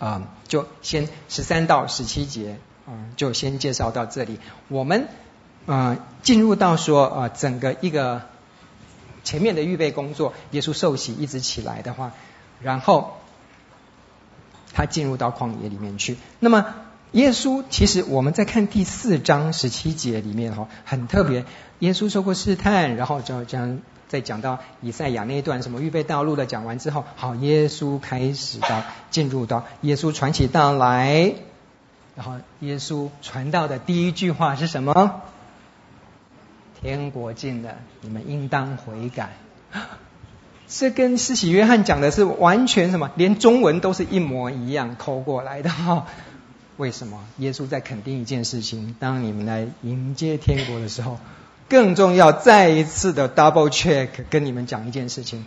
[0.00, 4.40] 啊、就先十三到十七节啊、就先介绍到这里。
[4.66, 5.06] 我们
[5.66, 8.22] 啊、进入到说啊、整个一个
[9.22, 12.10] 前面的预备工作，耶稣受洗一直起来的话，
[12.60, 13.14] 然后。
[14.72, 16.16] 他进入到旷野里面去。
[16.38, 16.74] 那么，
[17.10, 21.44] 耶稣其实我们在看第四章十七节里面哈，很特别。
[21.80, 23.80] 耶稣受过试探，然后就将
[24.10, 31.32] 在讲到以赛亚那一段什么预备道路的讲完之后，好，耶稣开始到进入到耶稣传起道来。
[32.16, 35.22] 然后耶稣传道的第一句话是什么？
[36.82, 39.30] 天国近了，你们应当悔改。
[40.66, 43.12] 这跟施洗约翰讲的是完全什么？
[43.14, 46.08] 连中文都是一模一样抠过来的哈。
[46.78, 47.24] 为什么？
[47.38, 51.18] 耶稣在肯定一件事情：当你们来迎接天国的时候，
[51.70, 55.46] 更重要，再一次的 double check，跟你们讲一件事情：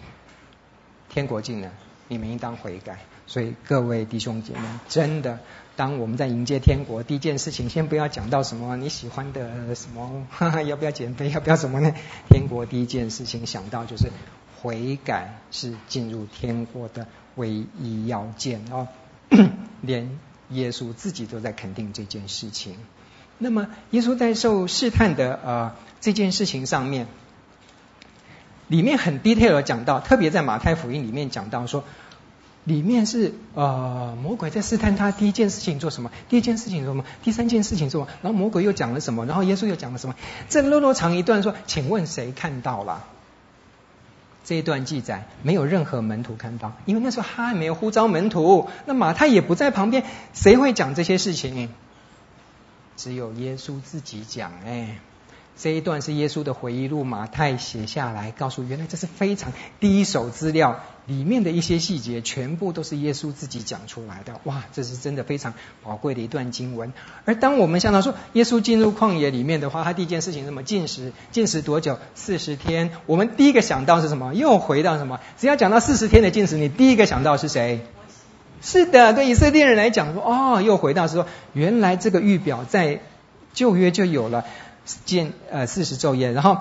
[1.09, 1.69] 天国近了，
[2.07, 2.99] 你们应当悔改。
[3.27, 5.39] 所以各位弟兄姐妹，真的，
[5.75, 11.93] 当我们在迎接天国，第一件事情，先不要讲到什么你喜欢的什么，哈哈，要不要减肥，要不要什么呢？
[12.29, 14.09] 天国第一件事情想到就是。
[14.61, 17.05] 悔改是进入天国的
[17.35, 18.87] 唯一要件哦，
[19.81, 20.17] 连
[20.51, 22.77] 耶稣自己都在肯定这件事情。
[23.37, 27.07] 那么，耶稣在受试探的呃这件事情上面，
[28.67, 31.85] 里面很 detail 的讲到，特别在马太福音里面讲到说，
[32.65, 40.15] 里面是呃魔鬼在试探他第一件事情做什么，第一件事情做什么，第三件事情做什么，然后魔鬼又讲了什么，然后耶稣又讲了什么，
[40.49, 43.05] 这啰啰长一段说，请问谁看到了？
[44.43, 51.69] 这一段记载没有任何门徒看到，因为那时候他还没有呼召门徒，那马太也不在旁边，谁会讲这些事情？
[52.97, 54.99] 只有耶稣自己讲，哎。
[55.55, 64.41] 这一段是耶稣的回忆录，马太写下来，告诉原来这是非常第一手资料，里面的一些细节全部都是耶稣自己讲出来的。
[64.45, 66.91] 哇，这是真的非常宝贵的一段经文。
[67.25, 70.63] 而当我们想到说耶稣进入旷野里面的话，他第一件事情什么？
[70.63, 71.99] 禁食，禁食多久？
[72.15, 72.89] 四十天。
[73.05, 74.33] 我们第一个想到是什么？
[74.33, 75.19] 又回到什么？
[75.37, 77.81] 只要讲到四十天的禁食，你第一个想到是谁？
[78.61, 83.01] 是的，对以色列人来讲说，哦，又回到说，原来这个预表在
[83.53, 84.45] 旧约就有了。
[85.05, 86.57] 建呃四十昼夜，然后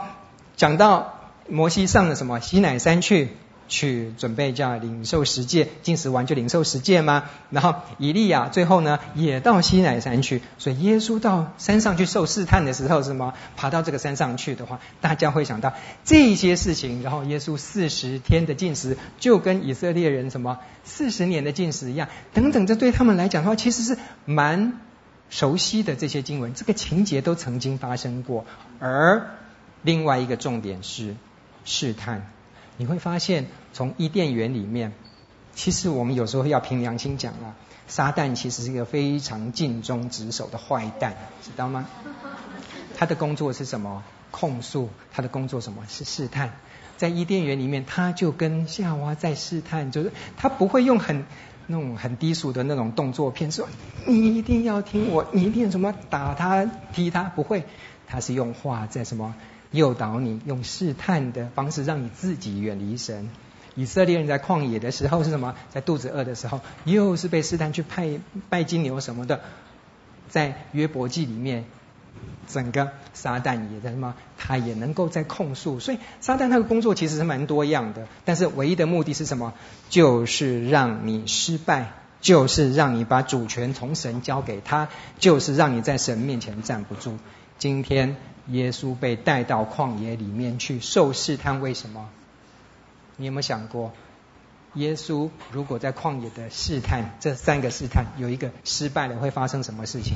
[0.57, 1.18] 讲到
[1.49, 3.31] 摩西上了什么西乃山去，
[3.68, 7.25] 去准备叫领受十诫，进食完就领受十诫吗？
[7.51, 15.73] 然后以利亚最后呢也到西乃山去，所以耶稣到山上去受试探的时候，什么爬到这个山上去的话，大家会想到
[16.05, 17.03] 这些事情。
[17.03, 24.81] 然后耶稣四十天的进食，就跟以色列人什么四十年的进食一样，等等，这对他们来讲的话，其实是蛮。
[25.33, 28.45] 熟悉的这些经文，这个情节都曾经发生过。
[28.78, 29.30] 而
[29.80, 31.16] 另外一个重点是
[31.64, 32.30] 试探，
[32.76, 34.93] 你会发现从伊甸园里面，
[35.55, 37.57] 其实我们有时候要凭良心讲啊，
[37.89, 41.87] 撒旦其实是一个非常尽忠职守的坏蛋，知道吗？
[42.95, 44.05] 他的工作是什么？
[44.30, 44.91] 控诉。
[45.14, 45.83] 他的工作什么？
[45.89, 46.53] 是试探。
[46.99, 51.24] 在伊甸园里面，他就跟夏娃在试探，就是他不会用很。
[51.73, 53.66] 那种很低俗的那种动作片，说
[54.07, 57.64] 你一定要听我，你一定什么打他踢他，不会，
[58.07, 59.35] 他是用话在什么
[59.70, 63.31] 诱导你，用试探的方式让你自己远离神。
[63.75, 65.55] 以色列人在旷野的时候是什么？
[65.70, 68.20] 在肚子饿的时候，又是被试探去拜
[68.51, 69.41] 拜金牛什么的。
[70.29, 71.64] 在约伯记里面，
[72.49, 74.14] 整个撒旦也在什么？
[74.37, 75.81] 他也能够在控诉。
[75.81, 79.55] 所以撒旦他的工作其实是蛮多样的，但是唯一的目的是什么？
[79.89, 87.18] 就是让你失败，就是让你把主权从神交给他，就是让你在神面前站不住。
[87.59, 88.16] 今天
[88.49, 92.09] 耶稣被带到旷野里面去受试探，为什么？
[93.16, 93.93] 你有没有想过，
[94.75, 100.14] 耶稣如果在旷野的试探，这三个试探有一个失败了，会发生什么事情？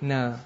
[0.00, 0.40] 那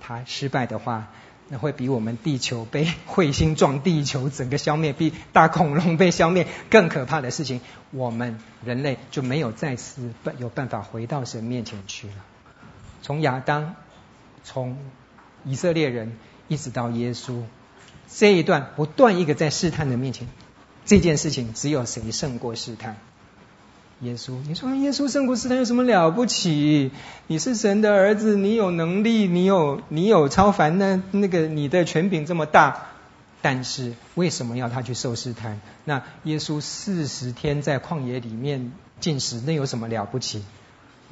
[0.00, 1.12] 他失败的话，
[1.48, 7.60] 那会比我们地球被彗星撞地球整个消灭，比大恐龙被消灭更可怕的事情。
[7.90, 12.14] 我们人类就没有再次有办法回到神面前去了。
[13.02, 13.76] 从亚当，
[14.42, 14.78] 从
[15.44, 17.42] 以色列人，一直到耶稣。
[18.08, 20.28] 这一段不断一个在试探的面前，
[20.84, 22.96] 这件事情只有谁胜过试探？
[24.04, 26.90] 耶稣，你说耶稣胜过试探有什么了不起？
[27.26, 32.86] 你是神的儿子，你有能力，你有你有超凡的那个你的权柄这么大，
[33.42, 35.60] 但是为什么要他去受试探？
[35.84, 40.42] 那耶稣四十天在旷野里面禁食，那有什么了不起？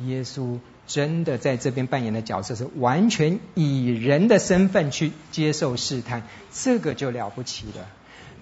[0.05, 0.59] 耶稣。
[0.85, 7.87] 真的在这边扮演的角色是完全以人的身份去接受试探，这个就了不起了。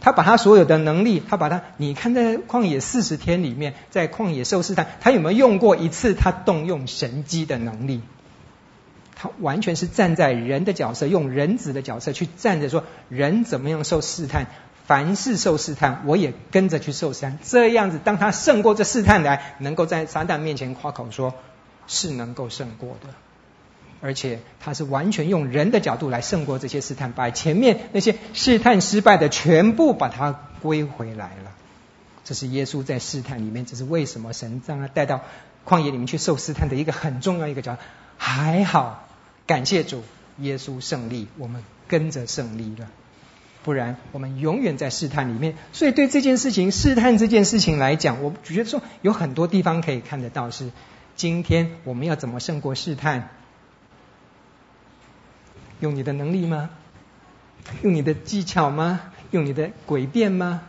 [0.00, 8.02] 他把他所有的能力，他把他，你看在旷野四十天里面，在旷野受试探，他有没有用过一次他动用神机的能力？
[9.14, 14.46] 他完全是站在人的角色，用人子的角色去站着说，人怎么样受试探，
[14.86, 17.38] 凡事受试探，我也跟着去受试探。
[17.42, 21.34] 这样子，当他胜过这试探来，能够在撒旦面前夸口说。
[21.92, 23.08] 是能够胜过的，
[24.00, 30.32] 而且他是完全用人的角度来胜过这些试探，把前面那些试探失败的全部把它
[30.62, 31.52] 归回来了。
[32.24, 35.22] 这是耶稣在试探里面，这是为什么神将他带到
[35.66, 37.76] 旷野里面去受试探的一个很重要一个角。
[38.16, 39.08] 还好，
[39.46, 40.02] 感谢主，
[40.38, 42.88] 耶稣胜利，我们跟着胜利了。
[43.62, 45.54] 不然我们永远在试探里面。
[45.72, 50.70] 所以对这件事情，试探这件事情来讲，我觉得说有很多地方可以看得到是。
[51.16, 53.28] 今天我们要怎么胜过试探？
[55.80, 56.70] 用你的能力吗？
[57.82, 59.00] 用你的技巧吗？
[59.30, 60.62] 用你的诡辩吗？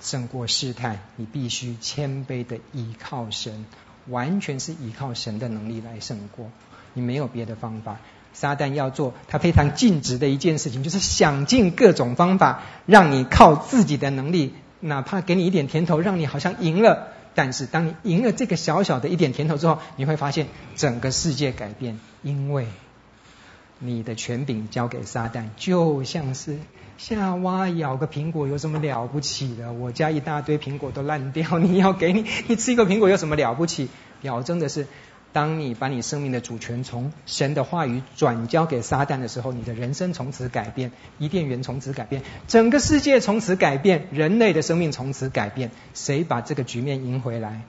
[0.00, 3.64] 胜过试探，你必须谦卑的依靠神，
[4.08, 6.50] 完全是依靠神的能力来胜过。
[6.92, 7.96] 你没有别的方法。
[8.32, 17.08] 撒旦要做他非常尽职的一件事情，就是想尽各种方法，让你靠自己的能力，哪怕给你一点甜头，让你好像赢了。
[17.34, 22.66] 但是，当你赢了这个小小的一点甜头之后，你会发现整个世界改变，因为
[23.78, 26.58] 你的权柄交给撒旦，就像是
[26.98, 29.72] 夏娃咬个苹果有什么了不起的？
[29.72, 33.88] 我家一大堆苹果都烂掉，你要给你，你吃一个苹果有什么了不起？
[34.22, 34.86] 表征的是。
[35.32, 45.70] 当你把你生命的主权从神的话语转交给撒旦的时候，你的人生从此改变，伊甸园从此改变，整个世界从此改变，人类的生命从此改变。
[45.92, 47.60] 谁把这个局面赢回来？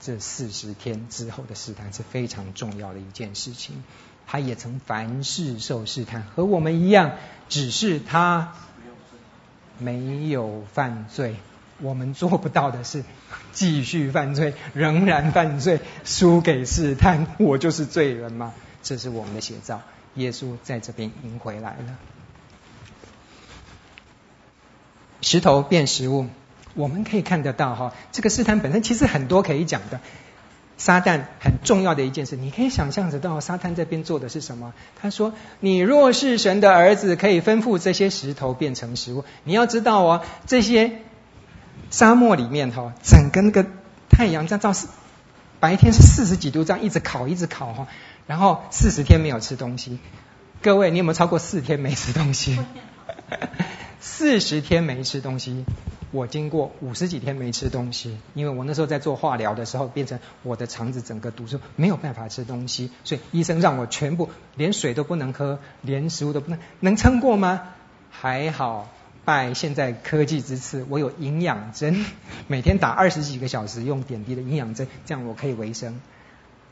[0.00, 3.82] 这四十天之后的试探是非常重要的一件事情。
[4.26, 7.12] 他也曾凡事受试探，和我们一样，
[7.48, 8.52] 只是他
[9.78, 11.36] 没有犯罪。
[11.80, 13.04] 我们做不到的是
[13.52, 18.52] 继续犯罪，仍然犯罪，输给试探，我就是罪人吗？
[18.82, 19.80] 这是我们的写照。
[20.14, 21.96] 耶稣在这边赢回来了。
[25.22, 26.26] 石头变食物，
[26.78, 30.00] 我们可以看得到哈，这个试探本身其实很多可以讲的。
[30.76, 34.72] 撒旦很重要的一件事，你可以想象得到，撒旦这边做的是什么？
[35.02, 41.02] 他说：“你若是神的儿子，可以吩咐这些石头变成食物。”你要知道哦，这些。
[41.90, 43.64] 沙漠里面哈，整个那个
[44.10, 44.88] 太阳这样照是
[45.58, 47.86] 白天是四十几度，这样一直烤一直烤哈，
[48.26, 49.98] 然后四十天没有吃东西。
[50.60, 52.58] 各位，你有没有超过四天没吃东西？
[54.00, 55.64] 四十天没吃东西，
[56.10, 67.62] 我经过五十几天没吃东西，因为我那时候在做化疗的时候，变成我的肠子整个堵住，没有办法吃东西，所以医生让我全部连水都不能喝，连食物都不能，能撑过吗？
[68.10, 68.88] 还好。
[69.24, 72.06] 拜现在科技之赐，我有营养针，
[72.46, 76.00] 每天打二十几个小时，用点滴的营养针，这样我可以维生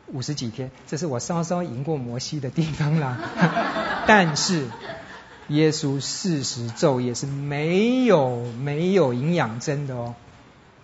[0.06, 0.70] 五十几天。
[0.86, 3.18] 这是我稍稍赢过摩西的地方啦。
[4.08, 4.68] 但是
[5.48, 10.14] 耶稣四十昼夜是没有没有营养针的哦，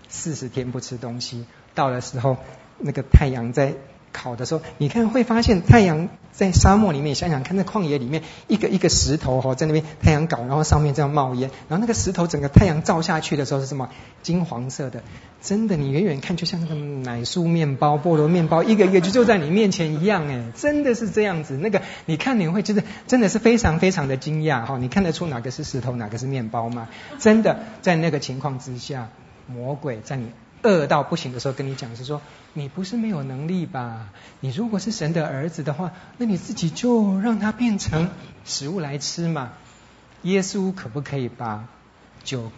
[0.08, 2.36] 四十天不吃东西，到了时候
[2.78, 3.74] 那个太阳在。
[4.12, 13.88] 烤的时候，你看会发现太阳在沙漠里面，想想看，那旷野里面一个一个石头哈，在那边太阳搞，然后上面这样冒烟，然后那个石头整个太阳照下去的时候是什么？
[14.22, 15.02] 金黄色的，
[15.40, 21.56] 真的，你远远看就像那个奶酥面包、菠萝面包，一个一个就就在你面前一样，哎，真的是这样子。
[21.56, 26.88] 那个你看你会觉得真的是非常非常的惊讶哈，你看得出哪个是石头，哪个是面包吗？
[27.18, 29.08] 真的，在那个情况之下，
[29.46, 30.26] 魔鬼在你。
[30.62, 34.10] 饿到不行的时候，跟你讲是说，你不是没有能力吧？
[34.40, 38.10] 你如果是神的儿子的话，那你自己就让它变成
[38.44, 39.52] 食物来吃嘛。
[40.22, 41.66] 耶稣可不可以把
[42.22, 42.52] 酒、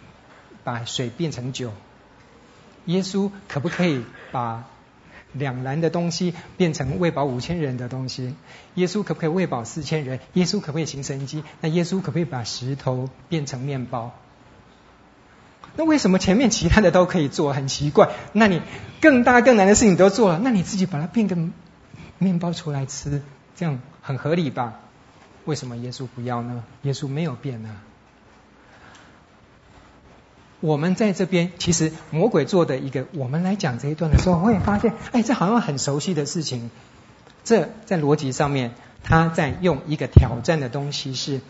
[0.63, 1.71] 把水变成酒？
[2.85, 4.65] 耶稣可不可以把
[5.33, 8.35] 两篮的东西变成喂饱五千人的东西？
[8.75, 10.19] 耶稣可不可以喂饱四千人？
[10.33, 11.43] 耶稣可不可以行神迹？
[11.61, 14.13] 那耶稣可不可以把石头变成面包？
[15.77, 17.51] 那为什么前面其他的都可以做？
[17.53, 18.09] 很奇怪。
[18.31, 18.61] 那你
[19.01, 21.37] 更大更难的事情都做了，那你自己把它变个
[22.17, 23.21] 面包出来吃，
[23.55, 24.75] 这样很合理吧？
[25.43, 26.63] 为什么耶稣不要呢？
[26.83, 27.81] 耶稣没有变啊。
[30.61, 36.71] 我们在这边，其实魔鬼做的一个，我们来讲这一段的时候，会发现，哎，这好像很熟悉的事情。
[37.43, 38.73] 这在逻辑上面，
[39.03, 41.41] 他在用一个挑战的东西是。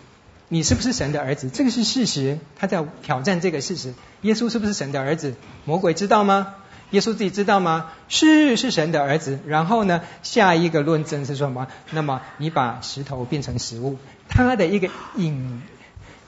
[0.48, 1.50] 你是不是神的儿子？
[1.50, 3.94] 这个是事实，他在挑战这个事实。
[4.22, 5.36] 耶稣是不是神的儿子？
[5.66, 6.56] 魔鬼知道吗？
[6.92, 7.88] 耶稣自己知道吗？
[8.10, 9.40] 是，是神的儿子。
[9.48, 11.68] 然后呢，下一个论证是什么？
[11.90, 13.98] 那么你把石头变成食物，
[14.30, 15.64] 他的一个引，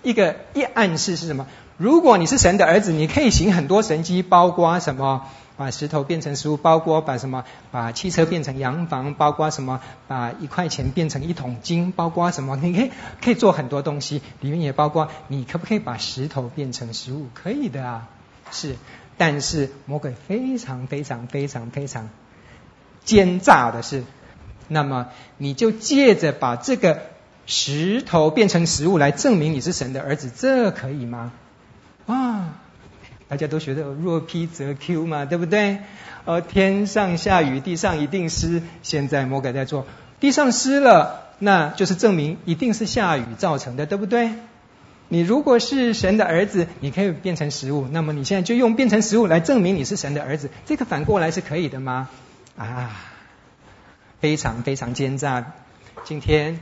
[0.01, 1.45] 一个一暗示是什么？
[1.78, 5.28] 如果你是神的儿子，你可以行很多神迹，包括什么？
[5.58, 7.43] 把石头变成食物，包括把什么？
[7.72, 9.82] 把汽车变成洋房，包括什么？
[10.08, 12.55] 把一块钱变成一桶金，包括什么？
[12.55, 12.91] 你可以
[13.22, 17.28] 可以做很多东西，里面也包括你可不可以把石头变成食物？
[17.34, 18.08] 可以的啊，
[18.51, 18.76] 是。
[19.18, 22.10] 但是魔鬼非常非常非常非常
[23.03, 24.03] 奸诈的是，
[24.68, 27.01] 那么你就借着把这个
[27.47, 31.32] 石头变成食物来证明你是神的儿子，这可以吗？
[32.05, 32.60] 啊！
[33.30, 35.80] 大家都学的若 P 则 Q 嘛，对不对？
[36.24, 38.62] 呃，天上下雨，地上一定湿。
[38.84, 39.86] 现在魔鬼在做，
[40.20, 44.32] 地上湿了，那就是证明一定是下雨造成的，对不对？
[45.10, 52.10] 你如果是神的儿子，你可以变成食物，那么你现在就用变成食物来证明你是神的儿子，这个反过来是可以的吗？
[52.58, 52.92] 啊，
[54.22, 55.54] 非常非常奸诈。
[56.06, 56.60] 今天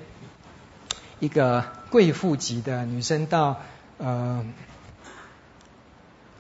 [1.20, 3.62] 一个贵妇级的女生到
[3.98, 4.44] 呃。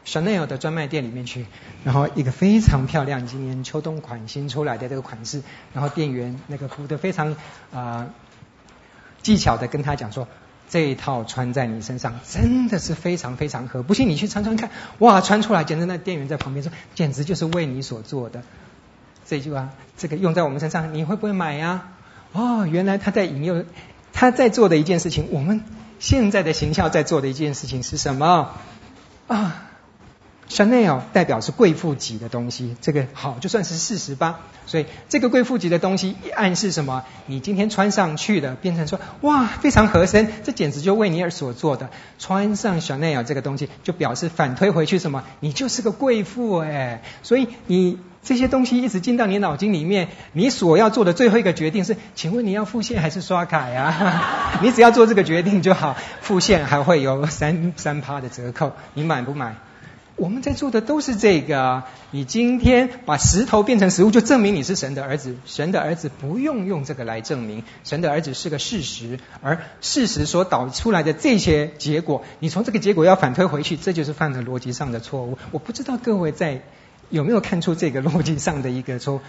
[0.05, 1.45] Chanel 的专卖店里面去，
[1.83, 5.41] 然后一个非常漂亮，今年秋冬款新出来的这个款式，
[5.73, 7.35] 然后店员那个服务的非常
[7.73, 8.07] 啊、
[9.23, 10.27] 技巧的跟他讲说，
[10.69, 18.43] 这一套穿在你身上真的是非常非常合，不信你去穿穿看，哇，穿出来简直那店员在旁边说，简直就是为你所做的。
[19.25, 21.89] 这句话，这个用在我们身上，你会不会买呀？
[22.31, 23.65] 哦，原来他在引诱，
[24.13, 25.63] 他在做的一件事情，我们
[25.97, 28.51] 现在的形象在做的一件事情是什么
[29.27, 29.64] 啊
[30.49, 34.39] ？Chanel 代表是贵妇级的东西，这个好就算是事实吧。
[34.67, 37.03] 所以这个贵妇级的东西一暗示什么？
[37.27, 41.89] 你今天穿上去的，变成说哇非常合身，这简直就为你而所做的。
[42.17, 45.23] 穿上 Chanel 这个东西，就表示反推回去什么？
[45.39, 47.03] 你就是个贵妇哎。
[47.21, 54.57] 所以你这些东西一直进到你脑筋里面，你所要做的最后一个决定是：请问你要付现还是刷卡呀？
[54.63, 59.55] 你只要做这个决定就好，付现还会有三三趴的折扣，你买不买？
[60.15, 61.83] 我们在做的都是这个。
[62.11, 65.35] 你今天把石头变成食物，就证明你是神的儿子。
[65.45, 75.37] 神的儿子不用用这个来证明，神的儿子是个事实，而事实所导出来的这些结果，你从这个结果要反推回去，这就是犯了逻辑上的错误。
[75.51, 76.61] 我不知道各位在
[77.09, 79.19] 有没有看出这个逻辑上的一个错误。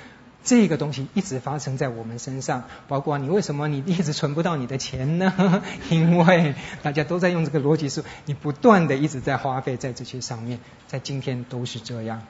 [0.47, 5.63] 这个东西一直发生在我们身上，包括你为什么你一直存不到你的钱呢？
[5.91, 12.23] 因为大家都在用这个逻辑说，你不断的一直在花费在这些上面，在今天都是这样。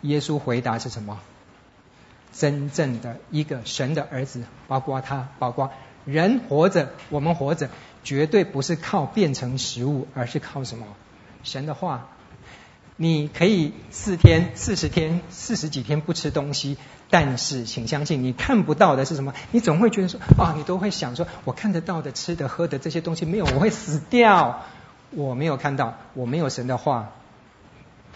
[0.00, 1.20] 耶稣回答是什么？
[2.32, 5.70] 真正的一个神的儿子，包括他，包括
[6.06, 7.68] 人活着，我们活着，
[8.02, 10.86] 绝对不是靠变成食物，而是靠什么？
[11.42, 12.08] 神的话。
[12.96, 16.76] 你可以四天、四十天、四十几天不吃东西，
[17.10, 19.34] 但是请相信，你看不到的是什么？
[19.50, 24.62] 你总会觉得说啊，你都会想说，我看得到的、吃的、喝的这些东西没有，我会死掉。
[25.10, 27.12] 我没有看到，我没有神的话，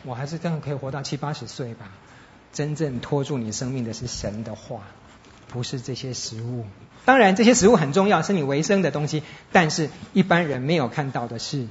[0.04, 1.90] 我还是这样可以活到七八十岁吧。
[2.52, 4.80] 真正拖住你生命的是神的话，
[5.48, 6.64] 不是这些食物。
[7.04, 9.22] 当然，这些食物很重要，是你维生的东西。
[9.52, 11.66] 但是，一般人没有看到的是，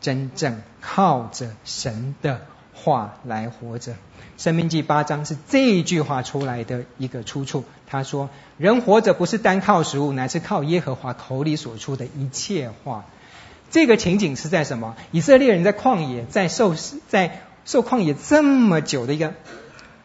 [0.00, 2.40] 真正靠着神的
[2.72, 3.94] 话来活着。
[4.38, 7.64] 生命记八章是这一句话出来的一个出处。
[7.86, 13.04] 他说：“人活着不是单靠食物，乃是靠耶和华口里所出的一切话。”
[13.70, 14.96] 这个情景是在什么？
[15.12, 16.74] 以色列人在旷野，在受
[17.08, 19.34] 在受旷野这么久的一个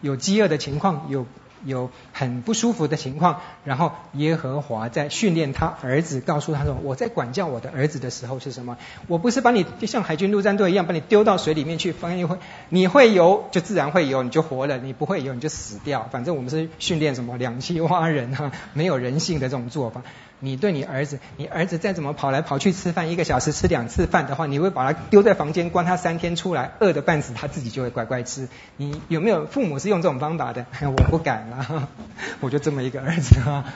[0.02, 1.26] 有饥饿的情况，有。
[1.66, 8.78] 有很不舒服的情况，然后耶和华在训练他儿子，告诉他说：“我在管教我的儿子的时候是什么？
[9.08, 12.38] 我不是把你就像海军陆战队一样，把你丢到水里面去，翻一会
[12.70, 16.08] 你会游就自然会游，你就活了；你不会游你就死掉。
[16.12, 20.04] 反正我们是训练什么两栖蛙人哈，没有人性的这种做法。”
[20.46, 28.48] 你对你儿子，你儿子再怎么跑来跑去吃饭，一个小时吃两次饭的话，你会把他丢在房间关他三天，出来饿得半死，他自己就会乖乖吃。
[28.78, 30.68] 你有没有父母是用这种方法的？
[30.86, 31.88] 我不敢啦，
[32.42, 33.74] 我就这么一个儿子啊。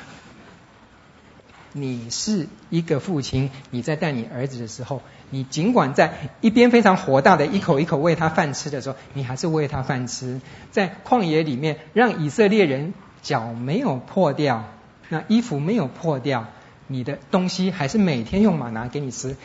[1.74, 5.02] 你是一个父亲，你在带你儿子的时候，
[5.32, 10.40] 你尽管在一边非常火大的一口一口喂他饭吃的时候，你还是喂他饭吃。
[10.72, 12.94] 在旷野里面，让以色列人
[13.24, 14.66] 脚没有破掉。
[15.12, 16.46] 那衣服没有破掉，
[16.92, 19.38] 你的东西还是每天用马拿给你吃，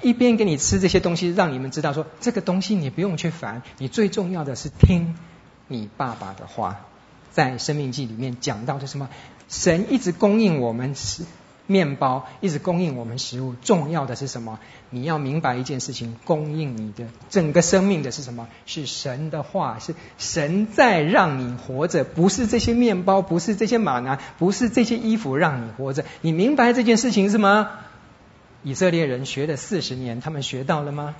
[0.00, 5.16] 一边给你吃这些东西，让你们知道说这个东西你不用去烦，你最重要的是听
[5.68, 6.80] 你爸爸的话。
[7.32, 9.08] 在生命记里面讲到的什么？
[9.48, 11.24] 神一直供应我们吃。
[11.66, 14.58] 面包一直供应我们食物，重要的是什么？
[14.90, 18.48] 你要明白一件事情：供应你的整个生命的是什么？
[18.66, 26.04] 是神的话，是神在让你活着，不是这些面包，不是这些吗哪，不是这些衣服让你活着。
[26.20, 27.70] 你明白这件事情是吗？
[28.62, 31.14] 以色列人学了四十年，他们学到了吗？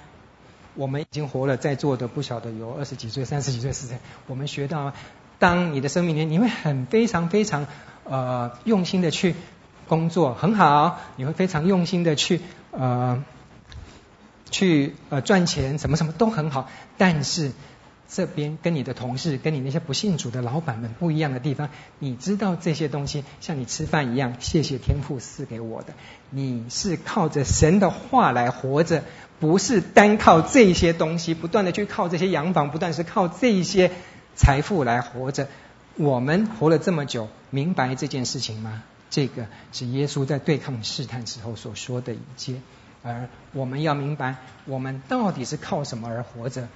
[0.75, 3.95] 我们已经活了，在座的不晓得有二十几岁、三十几岁、四十，
[4.27, 4.93] 我们学到，
[5.39, 7.67] 当你的生命里，你会很非常非常
[8.05, 9.35] 呃用心的去。
[9.89, 13.25] 工作很好，你会非常用心的去呃
[14.51, 16.69] 去呃赚钱，什么什么都很好。
[16.97, 17.53] 但是
[18.09, 25.95] 这边跟你的同事，跟你那些不信主的老板们不一样的地方，你知道这些东西像你吃饭一样，谢谢天父赐给我的。
[26.31, 29.03] 你是靠着神的话来活着，
[29.41, 33.91] 不是单靠这些东西，不断的去靠这些洋房，不断是靠这些
[34.37, 35.49] 财富来活着。
[35.97, 38.83] 我们活了这么久，明白这件事情吗？
[39.15, 42.57] 这个是耶稣在对抗试探时候所说的一切，
[43.05, 46.67] 而我们要明白，我们到底是靠什么而活着？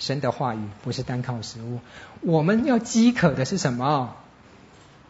[0.00, 1.78] 神的话语不是单靠食物。
[2.22, 4.16] 我们要饥渴的是什么？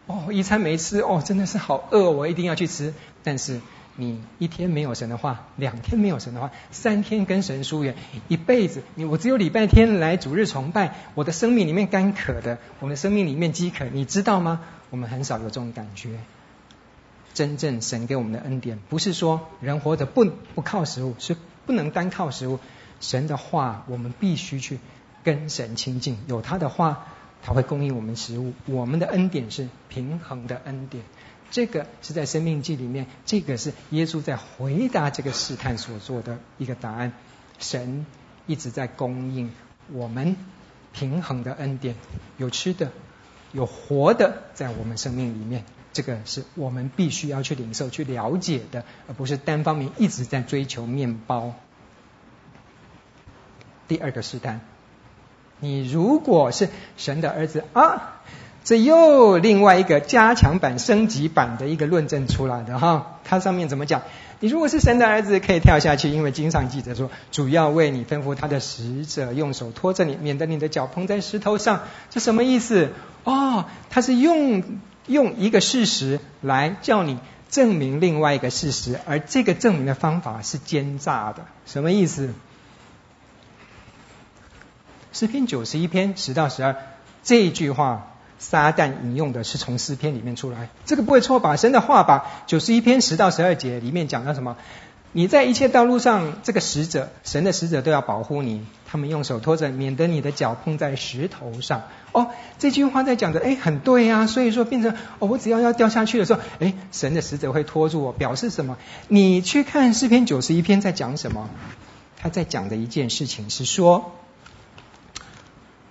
[0.05, 2.93] 哦，一餐没吃，哦，真的是好饿，我一定要去吃。
[3.23, 3.59] 但是
[3.95, 7.95] 你一天没有神的话，两天没有神的话，三天跟神疏远，
[8.27, 14.61] 一辈子你我只有礼拜天来主日崇拜，我的生命里面干渴的，我们的生命里面饥渴，你知道吗？
[14.91, 16.19] 我们很少有这种感觉。
[17.37, 20.25] 真正神给我们的恩典，不是说人活着不
[20.55, 22.57] 不靠食物，是不能单靠食物。
[22.99, 24.79] 神的话，我们必须去
[25.23, 27.05] 跟神亲近，有他的话，
[27.43, 28.53] 他会供应我们食物。
[28.65, 31.03] 我们的恩典是平衡的恩典，
[31.51, 37.13] 这个是在生命记里面，这个是耶稣在回答这个试探所做的一个答案。
[37.59, 38.07] 神
[38.47, 39.51] 一直在供应
[39.93, 40.35] 我们
[40.91, 41.93] 平衡的恩典，
[42.37, 42.91] 有吃的，
[43.51, 45.63] 有活的，在我们生命里面。
[45.97, 51.55] 这个是我们必须要去领受、去了解的，而不是单方面一直在追求面包。
[53.87, 54.61] 第二个试探，
[55.59, 58.21] 你如果是神的儿子啊，
[58.67, 63.15] 这又另外一个加强版、升级版的一个论证出来的哈。
[63.23, 64.01] 它上面怎么讲？
[64.41, 71.83] 你如果是神的儿子，可以跳下去，因为经上记者说，主要为你吩咐他的使者用手托着你，免得你的脚碰在石头上。
[72.09, 72.89] 这什么意思？
[73.23, 74.61] 哦，他是用。
[75.07, 77.17] 用一个事实来叫你
[77.49, 81.45] 证明另外一个事实，而这个证明的方法是奸诈的。
[81.65, 82.33] 什么意思？
[85.13, 86.75] 诗篇九十一篇十到十二
[87.23, 91.55] 这一句话，撒旦引用的是从诗篇里面出来，这个不会错吧？
[91.55, 94.57] 神的话吧，九十一篇十到十二节里面讲到什么？
[95.13, 101.83] 你在一切道路上，这个使者，神的使者都要保护你，他们用手托着，免得你的脚碰在石头上。
[102.11, 102.27] 哦，
[102.59, 104.27] 这句话在讲的，哎，很对呀、啊。
[104.27, 108.77] 所以说，变成哦，我只要要掉下去的时候，哎，神的使者会托住我，表示什么？
[109.07, 111.49] 你去看诗篇九十一篇在讲什么？
[112.21, 114.11] 他在讲的一件事情是说，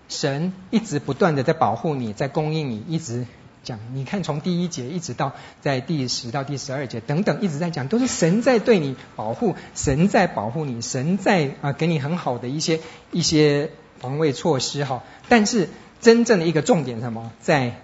[0.08, 3.26] 神一直不断的在保护你，在供应你，一直。
[3.62, 12.78] 讲，你看从第一节一直到在第十到第十二节等等，一直在讲，都是神在对你保护，神在保护你，神在啊给你很好的一些
[13.10, 15.02] 一些防卫措施哈。
[15.28, 15.68] 但是
[16.00, 17.32] 真正的一个重点什么？
[17.40, 17.80] 在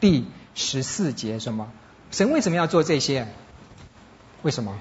[0.00, 0.24] 第
[0.54, 1.70] 十四节什么？
[2.10, 3.28] 神为什么要做这些？
[4.40, 4.78] 为什么？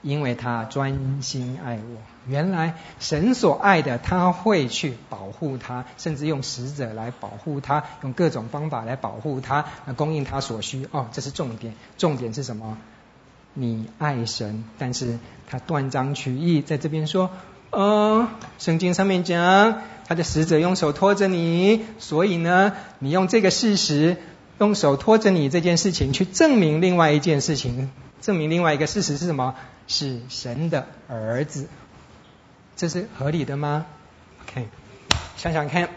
[0.00, 2.11] 因为他专心爱我。
[2.26, 9.64] 原来神所爱的，他会去保护他，甚至用使者来保护他，用各种方法来保护他，
[9.96, 10.88] 供应他所需。
[10.92, 11.74] 哦，这是重点。
[11.98, 12.78] 重点是什么？
[13.54, 15.18] 你爱神，但是
[15.48, 17.30] 他断章取义，在这边说，
[17.70, 24.16] 哦，圣经上面讲，他的使者用手托着你，所以呢，你用这个事实，
[24.58, 27.90] 用手托着你这件事情，去证明另外一件事情。
[28.22, 29.54] 证明另外一个事实是什么？
[29.88, 31.66] 是神的儿子，
[32.76, 33.86] 这是合理的吗
[34.42, 34.68] ？OK，
[35.36, 35.88] 想想看，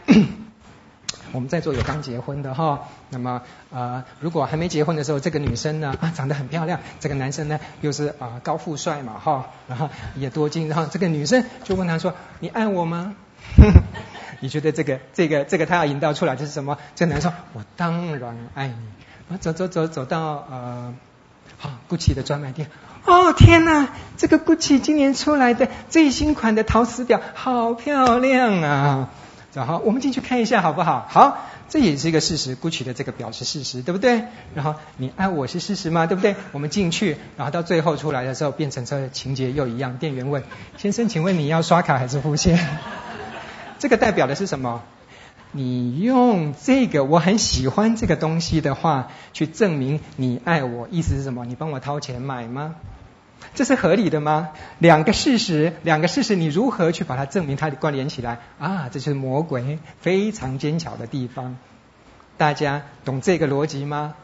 [1.31, 13.15] 我们在座有刚结婚的哈，那么呃，如果还没结婚的时候，这个女生呢啊长得很漂亮，这个男生呢又是啊、高富帅嘛哈，然后也多金，然后这个女生就问他说：“你爱我吗？”
[14.41, 16.77] 你觉得这个这个这个他要引导出来的是什么？
[16.95, 18.75] 这个男生说：“我当然爱你。”
[19.33, 20.93] 啊，走走走走到呃。
[21.57, 22.69] 好，GUCCI 的专卖店。
[23.05, 29.09] 哦天哪，这个 GUCCI 今年出来的最新款的陶瓷表，好漂亮啊！
[29.53, 31.05] 然后我们进去看一下好不好？
[31.07, 31.37] 好，
[31.69, 34.23] 这也是一个事实，GUCCI 的这个表是事实，对不对？
[34.53, 36.07] 然后你爱我是事实吗？
[36.07, 36.35] 对不对？
[36.51, 39.97] 我们进去，然后到最后出来的时候，变成这个情节又一样。
[39.97, 40.43] 店员问
[40.77, 42.59] 先生，请问你要刷卡还是付现？
[43.77, 44.81] 这个代表的是什么？
[45.55, 51.45] 你用这个我很喜欢这个东西的话，去证明你爱我，意思是什么？
[51.45, 52.75] 你帮我掏钱买吗？
[53.53, 54.49] 这是合理的吗？
[54.79, 58.39] 两个事实，两个事实，你如何去把它证明它关联起来？
[58.59, 61.55] 啊，这是魔鬼非常奸巧的地方。
[62.35, 64.15] 大家懂这个逻辑吗？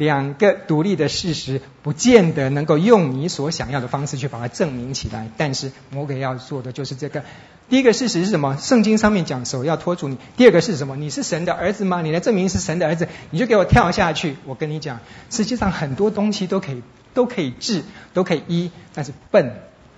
[0.00, 5.28] 两个独立的事实，不见得能够用你所想要的方式去把它证明起来。
[5.36, 7.22] 但是魔鬼要做的就是这个。
[7.68, 8.56] 第一个事实是什么？
[8.58, 10.16] 圣经上面讲手要托住你。
[10.38, 10.96] 第二个是什么？
[10.96, 12.00] 你是神的儿子吗？
[12.00, 14.38] 你来证明是神的儿子，你就给我跳下去。
[14.46, 16.82] 我跟你讲，实际上很多东西都可以
[17.12, 17.82] 都可以治，
[18.14, 19.52] 都可以医，但是笨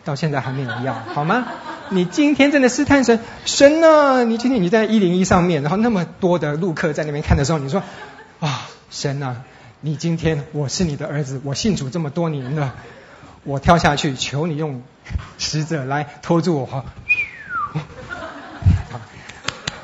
[0.05, 1.47] 到现在还没有药，好吗？
[1.91, 4.25] 你今天真的试探神，神呢？
[4.25, 7.85] 你今天你在一零一上面，然后那么多的路客在那边看的时候，你说
[8.41, 9.37] 啊，神呐，
[9.85, 12.77] 你今天我是你的儿子，我信主这么多年了，
[13.43, 14.81] 我跳下去，求你用
[15.39, 16.85] 使者来拖住我。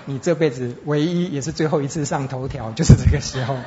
[0.07, 3.59] 你这辈子唯一也是最后一次上头条，就是这个时候。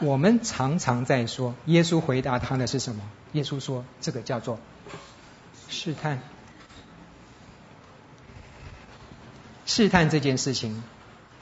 [0.00, 3.00] 我们常常在说，耶稣回答他的是什么？
[3.32, 4.58] 耶稣说，这个叫做
[5.70, 6.20] 试探。
[9.64, 10.84] 试探这件事情，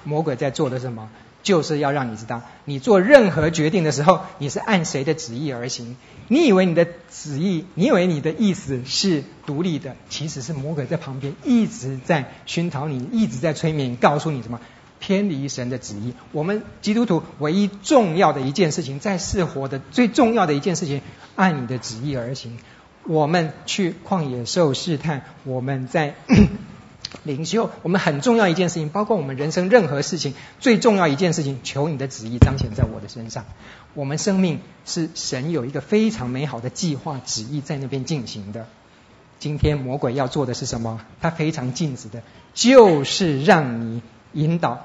[0.04, 1.10] 魔鬼在做的什么？
[1.48, 5.96] 就是要让你知道，你做任何决定的时候，你是按谁的旨意而行。
[6.28, 14.60] 你以为你的旨意，你以为你的意思是独立的，其实是魔鬼在旁边一直在熏陶你，一直在催眠，告诉你什么
[15.00, 16.12] 偏离神的旨意。
[16.32, 21.00] 我们基督徒唯一重要的一件事情，在世活的最重要的一件事情，
[21.34, 22.58] 按你的旨意而行。
[23.04, 26.14] 我们去旷野受试探，我们在。
[27.24, 33.44] 领袖，我们很重要一件事情，包括我们人生任何事情，最重要一件事情，求你的旨意彰显在我的身上。
[33.94, 38.66] 我们生命是神有一个非常美好的计划旨意在那边进行的。
[39.38, 41.00] 今天魔鬼要做的是什么？
[41.20, 42.22] 他非常禁止的，
[42.54, 44.02] 就是让你
[44.32, 44.84] 引导。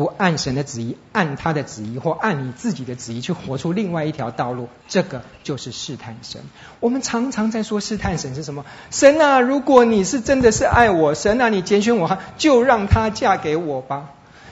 [0.00, 6.40] 不按神的旨意，按他的旨意，或按你自己的旨意去活出另外一条道路，这个就是试探神。
[6.80, 8.64] 我们常常在说试探神是什么？
[8.90, 14.08] 神啊，如果你是真的是爱我，神啊，你拣选我，就让她嫁给我吧。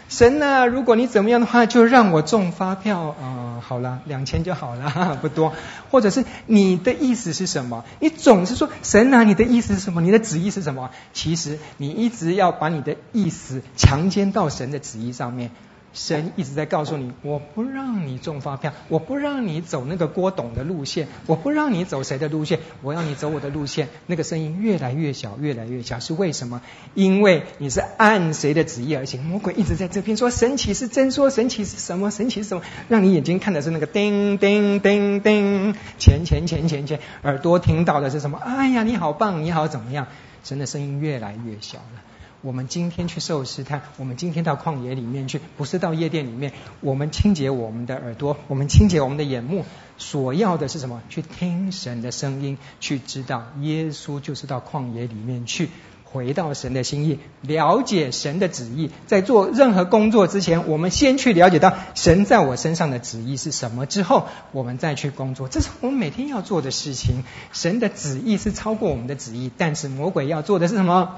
[0.09, 5.53] 神啊，如果你怎么样的话，就让我中发票啊、 好了，两千就好了， 不多。
[5.91, 7.85] 或者是你的意思是什么？
[8.01, 10.01] 你总是说神啊，你的意思是什么？
[10.01, 10.91] 你的旨意是什么？
[11.13, 15.51] 其实你一直要把你的意思强奸到神的旨意上面。
[15.99, 23.89] 神一直在告诉你，我不让你中发票，我不让你走那个郭董的路线，我不让你走谁的路线，我要你走我的路线。
[24.07, 26.63] 那个声音越来越小，越来越小，是为什么？
[26.95, 29.25] 因为你是按谁的旨意而行。
[29.25, 32.13] 魔鬼一直在这边说神奇是真，说神奇是什么？
[32.13, 32.63] 神奇是什么？
[32.89, 38.39] 让你眼睛看的是那个叮叮叮叮，钱钱钱钱钱，耳朵听到的是什么？
[38.39, 40.07] 哎呀，你好棒，你好怎么样？
[40.45, 42.03] 神的声音越来越小了。
[42.41, 46.53] 我们今天去受试探，我们今天到旷野里面去，不是到夜店里面。
[46.81, 49.65] 我们清洁我们的耳朵，我们清洁我们的眼目，
[49.97, 51.03] 所要的是什么？
[51.09, 55.69] 去听神的声音，去知道耶稣就是到旷野里面去，
[56.05, 58.93] 回到神的心意，了解神的旨意。
[59.09, 65.49] 在做任何工作之前，我们先去了解到神在我身上的旨意是什么，之后我们再去工作。
[65.49, 67.25] 这是我们每天要做的事情。
[67.53, 71.17] 神的旨意是超过我们的旨意，但是魔鬼要做的是什么？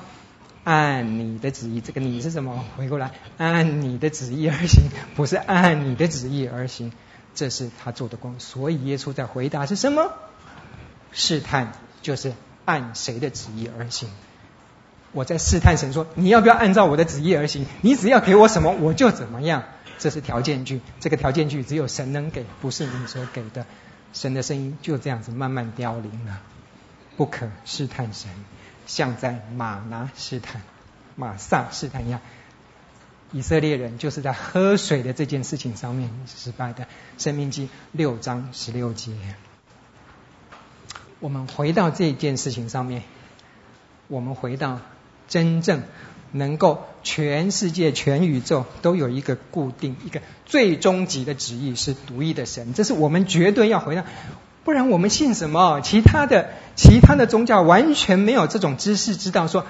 [0.70, 1.80] 按你的旨意。
[1.80, 2.64] 这个你是什么？
[2.76, 4.84] 回过来，按你的旨意而行，
[5.16, 6.92] 不是按你的旨意而行。
[7.34, 8.38] 这是他做的工。
[8.38, 10.12] 所以耶稣在回答是什么？
[11.10, 12.34] 试探就是
[12.66, 14.08] 按谁的旨意而行。
[15.10, 17.66] 我在试探神说，你要不要按照我的旨意而行？
[17.80, 19.64] 你只要给我什么，我就怎么样。
[19.98, 23.66] 这是条件句，这个条件句只有神能给，不是你所给的。
[24.12, 26.40] 神的声音就这样子慢慢凋零了。
[27.16, 28.30] 不可试探神，
[28.91, 30.62] 像在马拿试探、
[31.14, 32.20] 玛撒试探一样。
[33.30, 36.88] 以色列人就是在喝水的这件事情上面失败的。
[37.16, 39.12] 申命记六章十六节。
[41.20, 43.05] 我们回到这件事情上面，
[44.09, 44.80] 我们回到
[45.28, 45.84] 真正。
[46.32, 52.72] 能够全世界、全宇宙都有一个固定、一个最终极的旨意，是独一的神。
[52.72, 54.05] 这是我们绝对要回到，
[54.64, 55.80] 不然我们信什么？
[55.80, 59.64] 其他的、其他的宗教完全没有这种知识，知道说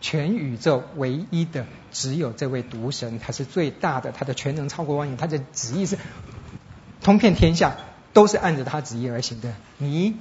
[0.00, 5.96] 全宇宙唯一的只有这位独神，他是最大的，他的全能超过万有，他的旨意是
[7.02, 7.76] 通遍天下，
[8.12, 9.54] 都是按着他旨意而行的。
[9.78, 10.16] 你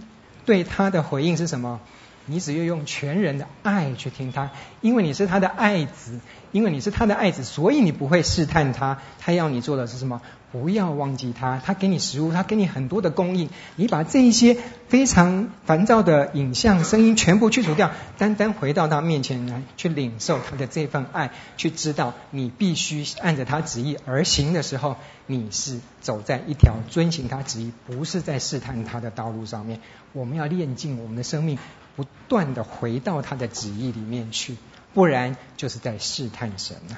[0.45, 1.79] 对他的回应是什么？
[2.27, 4.51] 你只要用全人的爱去听他，
[4.81, 6.19] 因为你是他的爱子，
[6.51, 8.99] 因为你是他的爱子，所以你不会试探他。
[9.19, 10.21] 他要你做的是什么？
[10.51, 13.49] 不要忘记他，他给你食物，他给你很多的供应。
[13.75, 14.57] 你把这一些
[14.87, 24.95] 非常烦躁的影像、声音全部去除掉，单单回到他面前来，去领受他的这份爱，去知道你必须按着他旨意而行的时候，
[25.27, 29.81] 你是走在一条遵行他旨意，不是在试探他的道路上面。
[30.13, 31.57] 我们要练尽我们的生命。
[31.97, 34.57] 不断的回到他的旨意里面去，
[34.93, 36.97] 不然就是在试探神了。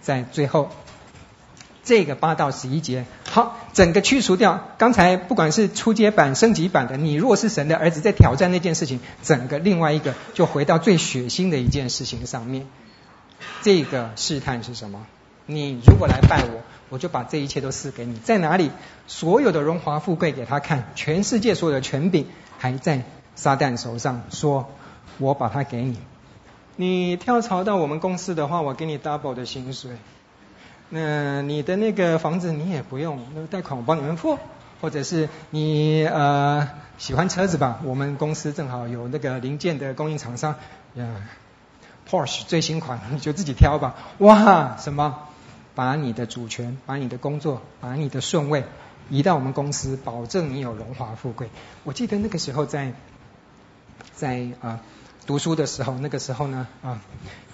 [0.00, 0.70] 在最后
[1.84, 12.66] 这个八到十一节，好，整个去除掉刚才不管是初阶版、升级版的，你若是神的儿子，在挑战那件事情，整个另外一个就回到最血腥的一件事情上面。
[13.60, 15.06] 这个试探是什么？
[15.50, 18.18] 你如果来拜我，我就把这一切都赐给你。
[18.18, 18.70] 在哪里？
[19.06, 22.26] 所有的荣华富贵给他看，全世界所有的权柄
[22.58, 23.02] 还在。
[23.34, 24.68] 撒旦手上说
[25.18, 25.96] ：“我把它给你，
[26.74, 29.92] 你跳槽到我们公司的话，我给你 double 的薪水。
[30.88, 34.40] 那你的那个房子你也不用，那个贷款我帮你们付，
[34.80, 36.68] 或者是你呃
[36.98, 37.78] 喜欢车子吧？
[37.84, 40.56] 我们公司正好有那个零件的供应厂商，
[40.94, 41.06] 呀
[42.10, 43.94] ，Porsche 最新款，你就自己挑吧。
[44.18, 45.16] 哇，什么？
[45.78, 48.64] 把你的主权，把你的工作，把你的顺位
[49.10, 51.50] 移到我们公司，保证你有荣华富贵。
[51.84, 52.92] 我记得那个时候在。”
[54.14, 54.80] 在啊
[55.26, 57.00] 读书的时候，那个时候呢啊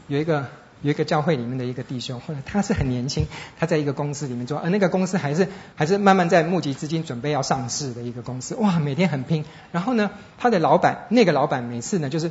[0.06, 0.46] 有一个
[0.80, 3.26] 有一个教会里面的一个弟兄，或者他是很年轻，
[3.58, 9.44] 他在一个公司里面做，而那个公司还是还是慢慢在募集资金，准备要上市的一个公司，哇，每天很拼。
[9.72, 12.30] 然后呢，他的老板那个老板每次呢就是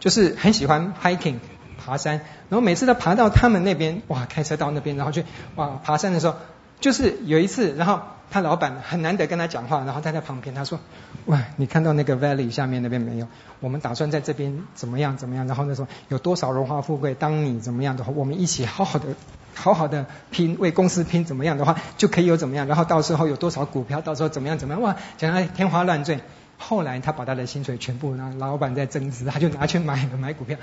[0.00, 1.36] 就是很喜欢 hiking
[1.84, 2.14] 爬山，
[2.48, 5.24] 然后每次他爬到他们那边，哇，开车到那边，然后去
[5.56, 6.36] 哇爬山的时候，
[6.80, 8.00] 就是有一次，然后。
[8.30, 10.80] 他老板很难得跟他讲话，然后他在旁边，他说
[11.26, 13.28] ：“哇，你看到那个 valley 下面那边没有？
[13.60, 15.46] 我们打算在这边怎么样怎么样？
[15.46, 17.14] 然后那时候有多少荣华富贵？
[17.14, 19.06] 当你怎么样的话，我们一起好好的
[19.54, 22.66] 好好的拼，为公司拼怎么样的话，就可以有怎么样？
[22.66, 24.00] 然后到时候有多少股票？
[24.00, 24.82] 到时候怎么样怎么样？
[24.82, 26.18] 哇，讲得天花乱坠。
[26.58, 30.56] 后来他把他的薪水全部呢，老板在增资，他就拿去买买股票。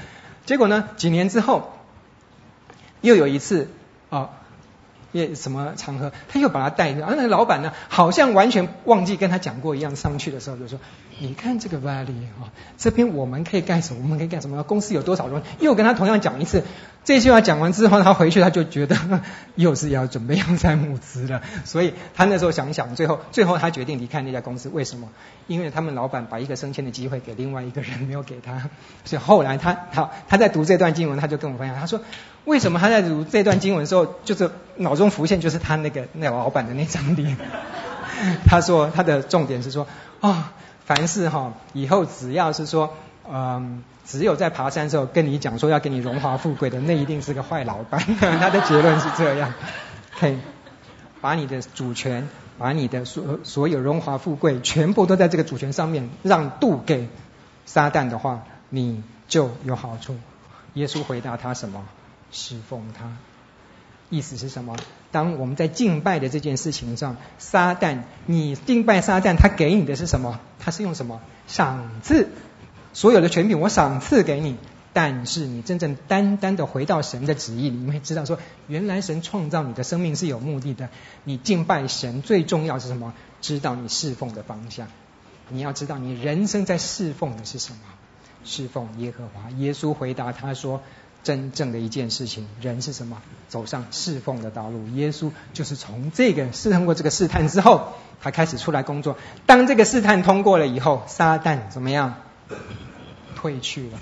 [0.46, 1.72] 结果呢，几年之后
[3.02, 3.70] 又有一次
[4.10, 4.30] 啊。”
[5.14, 9.98] 也什么场合，他又把他带着，而那个老板呢，好像完全忘记跟他讲过一样。
[9.98, 10.80] 上去的时候就说
[11.20, 14.04] ：“你看这个 valley 啊，这边我们可以干什么？
[14.04, 14.64] 我们可以干什么？
[14.64, 16.64] 公司有多少人？”又跟他同样讲一次。
[17.04, 18.96] 这句话讲完之后，他回去他就觉得
[19.56, 21.42] 又是要准备要再募资了。
[21.66, 24.70] 所以他那时候想一想，最后最后他决定离开那家公司。
[24.70, 25.10] 为什么？
[25.48, 28.70] 因为他们老板把一个升迁的机会给另外一个人，没有给他。
[29.04, 32.02] 所以后来他好他在读这段经文，他就跟我分享，他说。
[32.44, 37.38] 为什么他在读这段经文的时候，就是脑中浮现就是他那个那个老板的那张脸？
[38.48, 39.86] 他说他的重点是说
[40.22, 40.44] 啊、哦，
[40.84, 42.96] 凡事哈，以后只要是说，
[43.30, 48.00] 嗯，只有在爬山的时候跟你讲说要给你荣华富贵的，那一定是个坏老板。
[48.20, 49.54] 他的结论是这样，
[50.20, 50.38] 可以
[51.22, 57.08] 把你的主权，把你的所所有荣华富贵全部都在这个主权上面让渡给
[57.66, 60.18] 撒旦的话，你就有好处。
[60.74, 61.84] 耶稣回答他什么？
[62.32, 63.12] 侍奉他，
[64.10, 64.78] 意思是什么？
[65.12, 70.40] 当我们在敬拜的这件事情上，撒旦，你敬拜撒旦，他给你的是什么？
[70.60, 71.20] 他是用什么？
[71.48, 72.30] 赏赐，
[72.94, 74.58] 所有的权柄我赏赐给你。
[74.94, 78.38] 但是你真正单单的回到神的旨意，你会知道说，
[78.68, 80.90] 原来神创造你的生命是有目的的。
[81.24, 83.14] 你敬拜神最重要是什么？
[83.40, 84.90] 知道你侍奉的方向。
[85.48, 87.80] 你要知道你人生在侍奉的是什么。
[88.44, 89.50] 侍奉耶和华。
[89.52, 90.82] 耶稣回答他说
[91.24, 93.22] ：“真正的一件事情，人是什么？
[93.48, 94.90] 走上侍奉的道路。
[94.90, 99.16] 耶稣就是从这个试探过这个试探之后，他开始出来工作。
[99.46, 102.16] 当这个试探通过了以后，撒旦怎么样？
[103.36, 104.00] 退去了，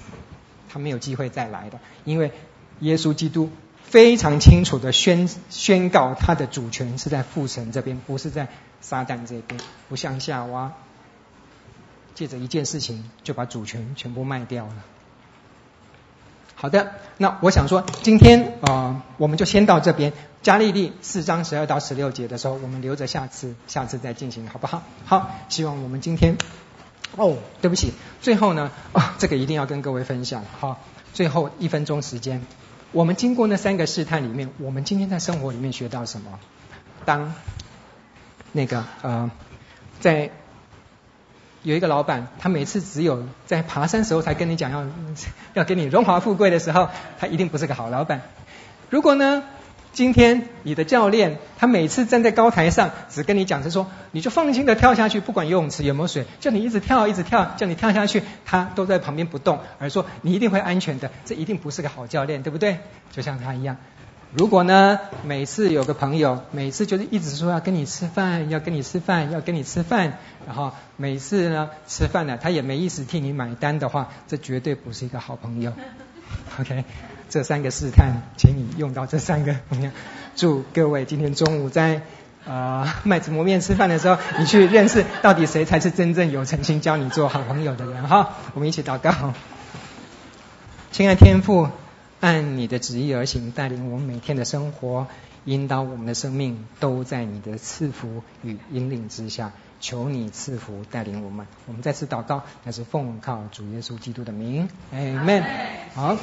[0.70, 2.32] 他没有机会再来的，因为
[2.80, 3.50] 耶稣基督。”
[3.82, 8.48] 非常清楚的宣宣告，他的主权是在父神这边，不是在
[8.82, 9.60] 撒旦这边。
[9.88, 10.74] 不像夏娃，
[12.14, 14.76] 借着一件事情就把主权全部卖掉了。
[16.54, 20.14] 好的，那我想说，今天啊、我们就先到这边。
[20.44, 24.84] 加利利四章十二到十六节的时候，我们留着下次下次再进行，好不好？
[25.06, 26.38] 好，希望我们今天
[27.16, 30.44] 哦，对不起，最后呢、哦，这个一定要跟各位分享。
[30.60, 30.80] 好，
[31.14, 32.42] 最后一分钟时间。
[32.92, 36.40] 我们经过那三个试探里面，我们今天在生活里面学到什么？
[37.06, 37.34] 当
[38.52, 39.32] 那个呃，
[40.00, 40.32] 在
[41.64, 44.86] 有一个老板，他每次只有在爬山时候才跟你讲要
[45.54, 48.22] 要给你荣华富贵的时候，他一定不是个好老板。
[48.90, 49.44] 如果呢？
[50.00, 62.78] 今天你的教练，他每次站在高台上，只跟你讲是说，你就放心的跳下去，不管游泳池有没有水，叫你一直跳，一直跳，叫你跳下去，他都在旁边不动，而说你一定会安全的，这一定不是个好教练，对不对？
[63.12, 63.76] 就像他一样。
[64.32, 70.14] 如果呢，每次有个朋友，每次就是一直说要跟你吃饭，要跟你吃饭，要跟你吃饭，
[70.48, 75.74] 然后每次呢吃饭呢，他也没意思替你买单的话，这绝对不是一个好朋友。
[76.58, 76.86] OK。
[77.30, 79.56] 这三个试探，请你用到这三个。
[80.36, 82.02] 祝各位今天中午在
[82.48, 88.38] 啊、麦子磨面吃饭的时候，你去认识到底谁才是真正有诚心教你做好朋友的人哈。
[88.56, 89.34] 我们一起祷告。
[90.92, 91.70] 亲爱天父，
[92.20, 95.06] 按你的旨意而行，带领我们每天的生活，
[95.46, 99.52] 引导我们的生命，都在你的赐福与引领之下。
[99.82, 101.46] 求你赐福带领我们。
[101.66, 104.68] 我们再次祷告，那是奉靠主耶稣基督的名。
[104.94, 105.44] Amen。
[105.94, 106.18] 好。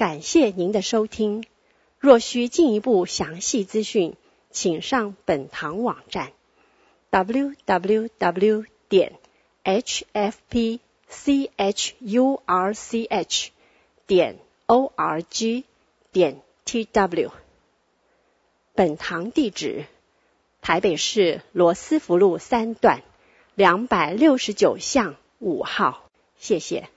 [0.00, 1.44] 感谢您的收听。
[1.98, 4.14] 若需进一步详细资讯，
[4.50, 6.32] 请上本堂网站
[7.10, 9.18] ：www 点
[9.62, 10.78] hfpchurch
[14.06, 15.64] 点 org
[16.12, 17.30] 点 tw。
[18.74, 19.84] 本堂地址：
[20.62, 23.02] 台北市罗斯福路三段
[23.54, 26.08] 两百六十九巷五号。
[26.38, 26.88] 谢谢。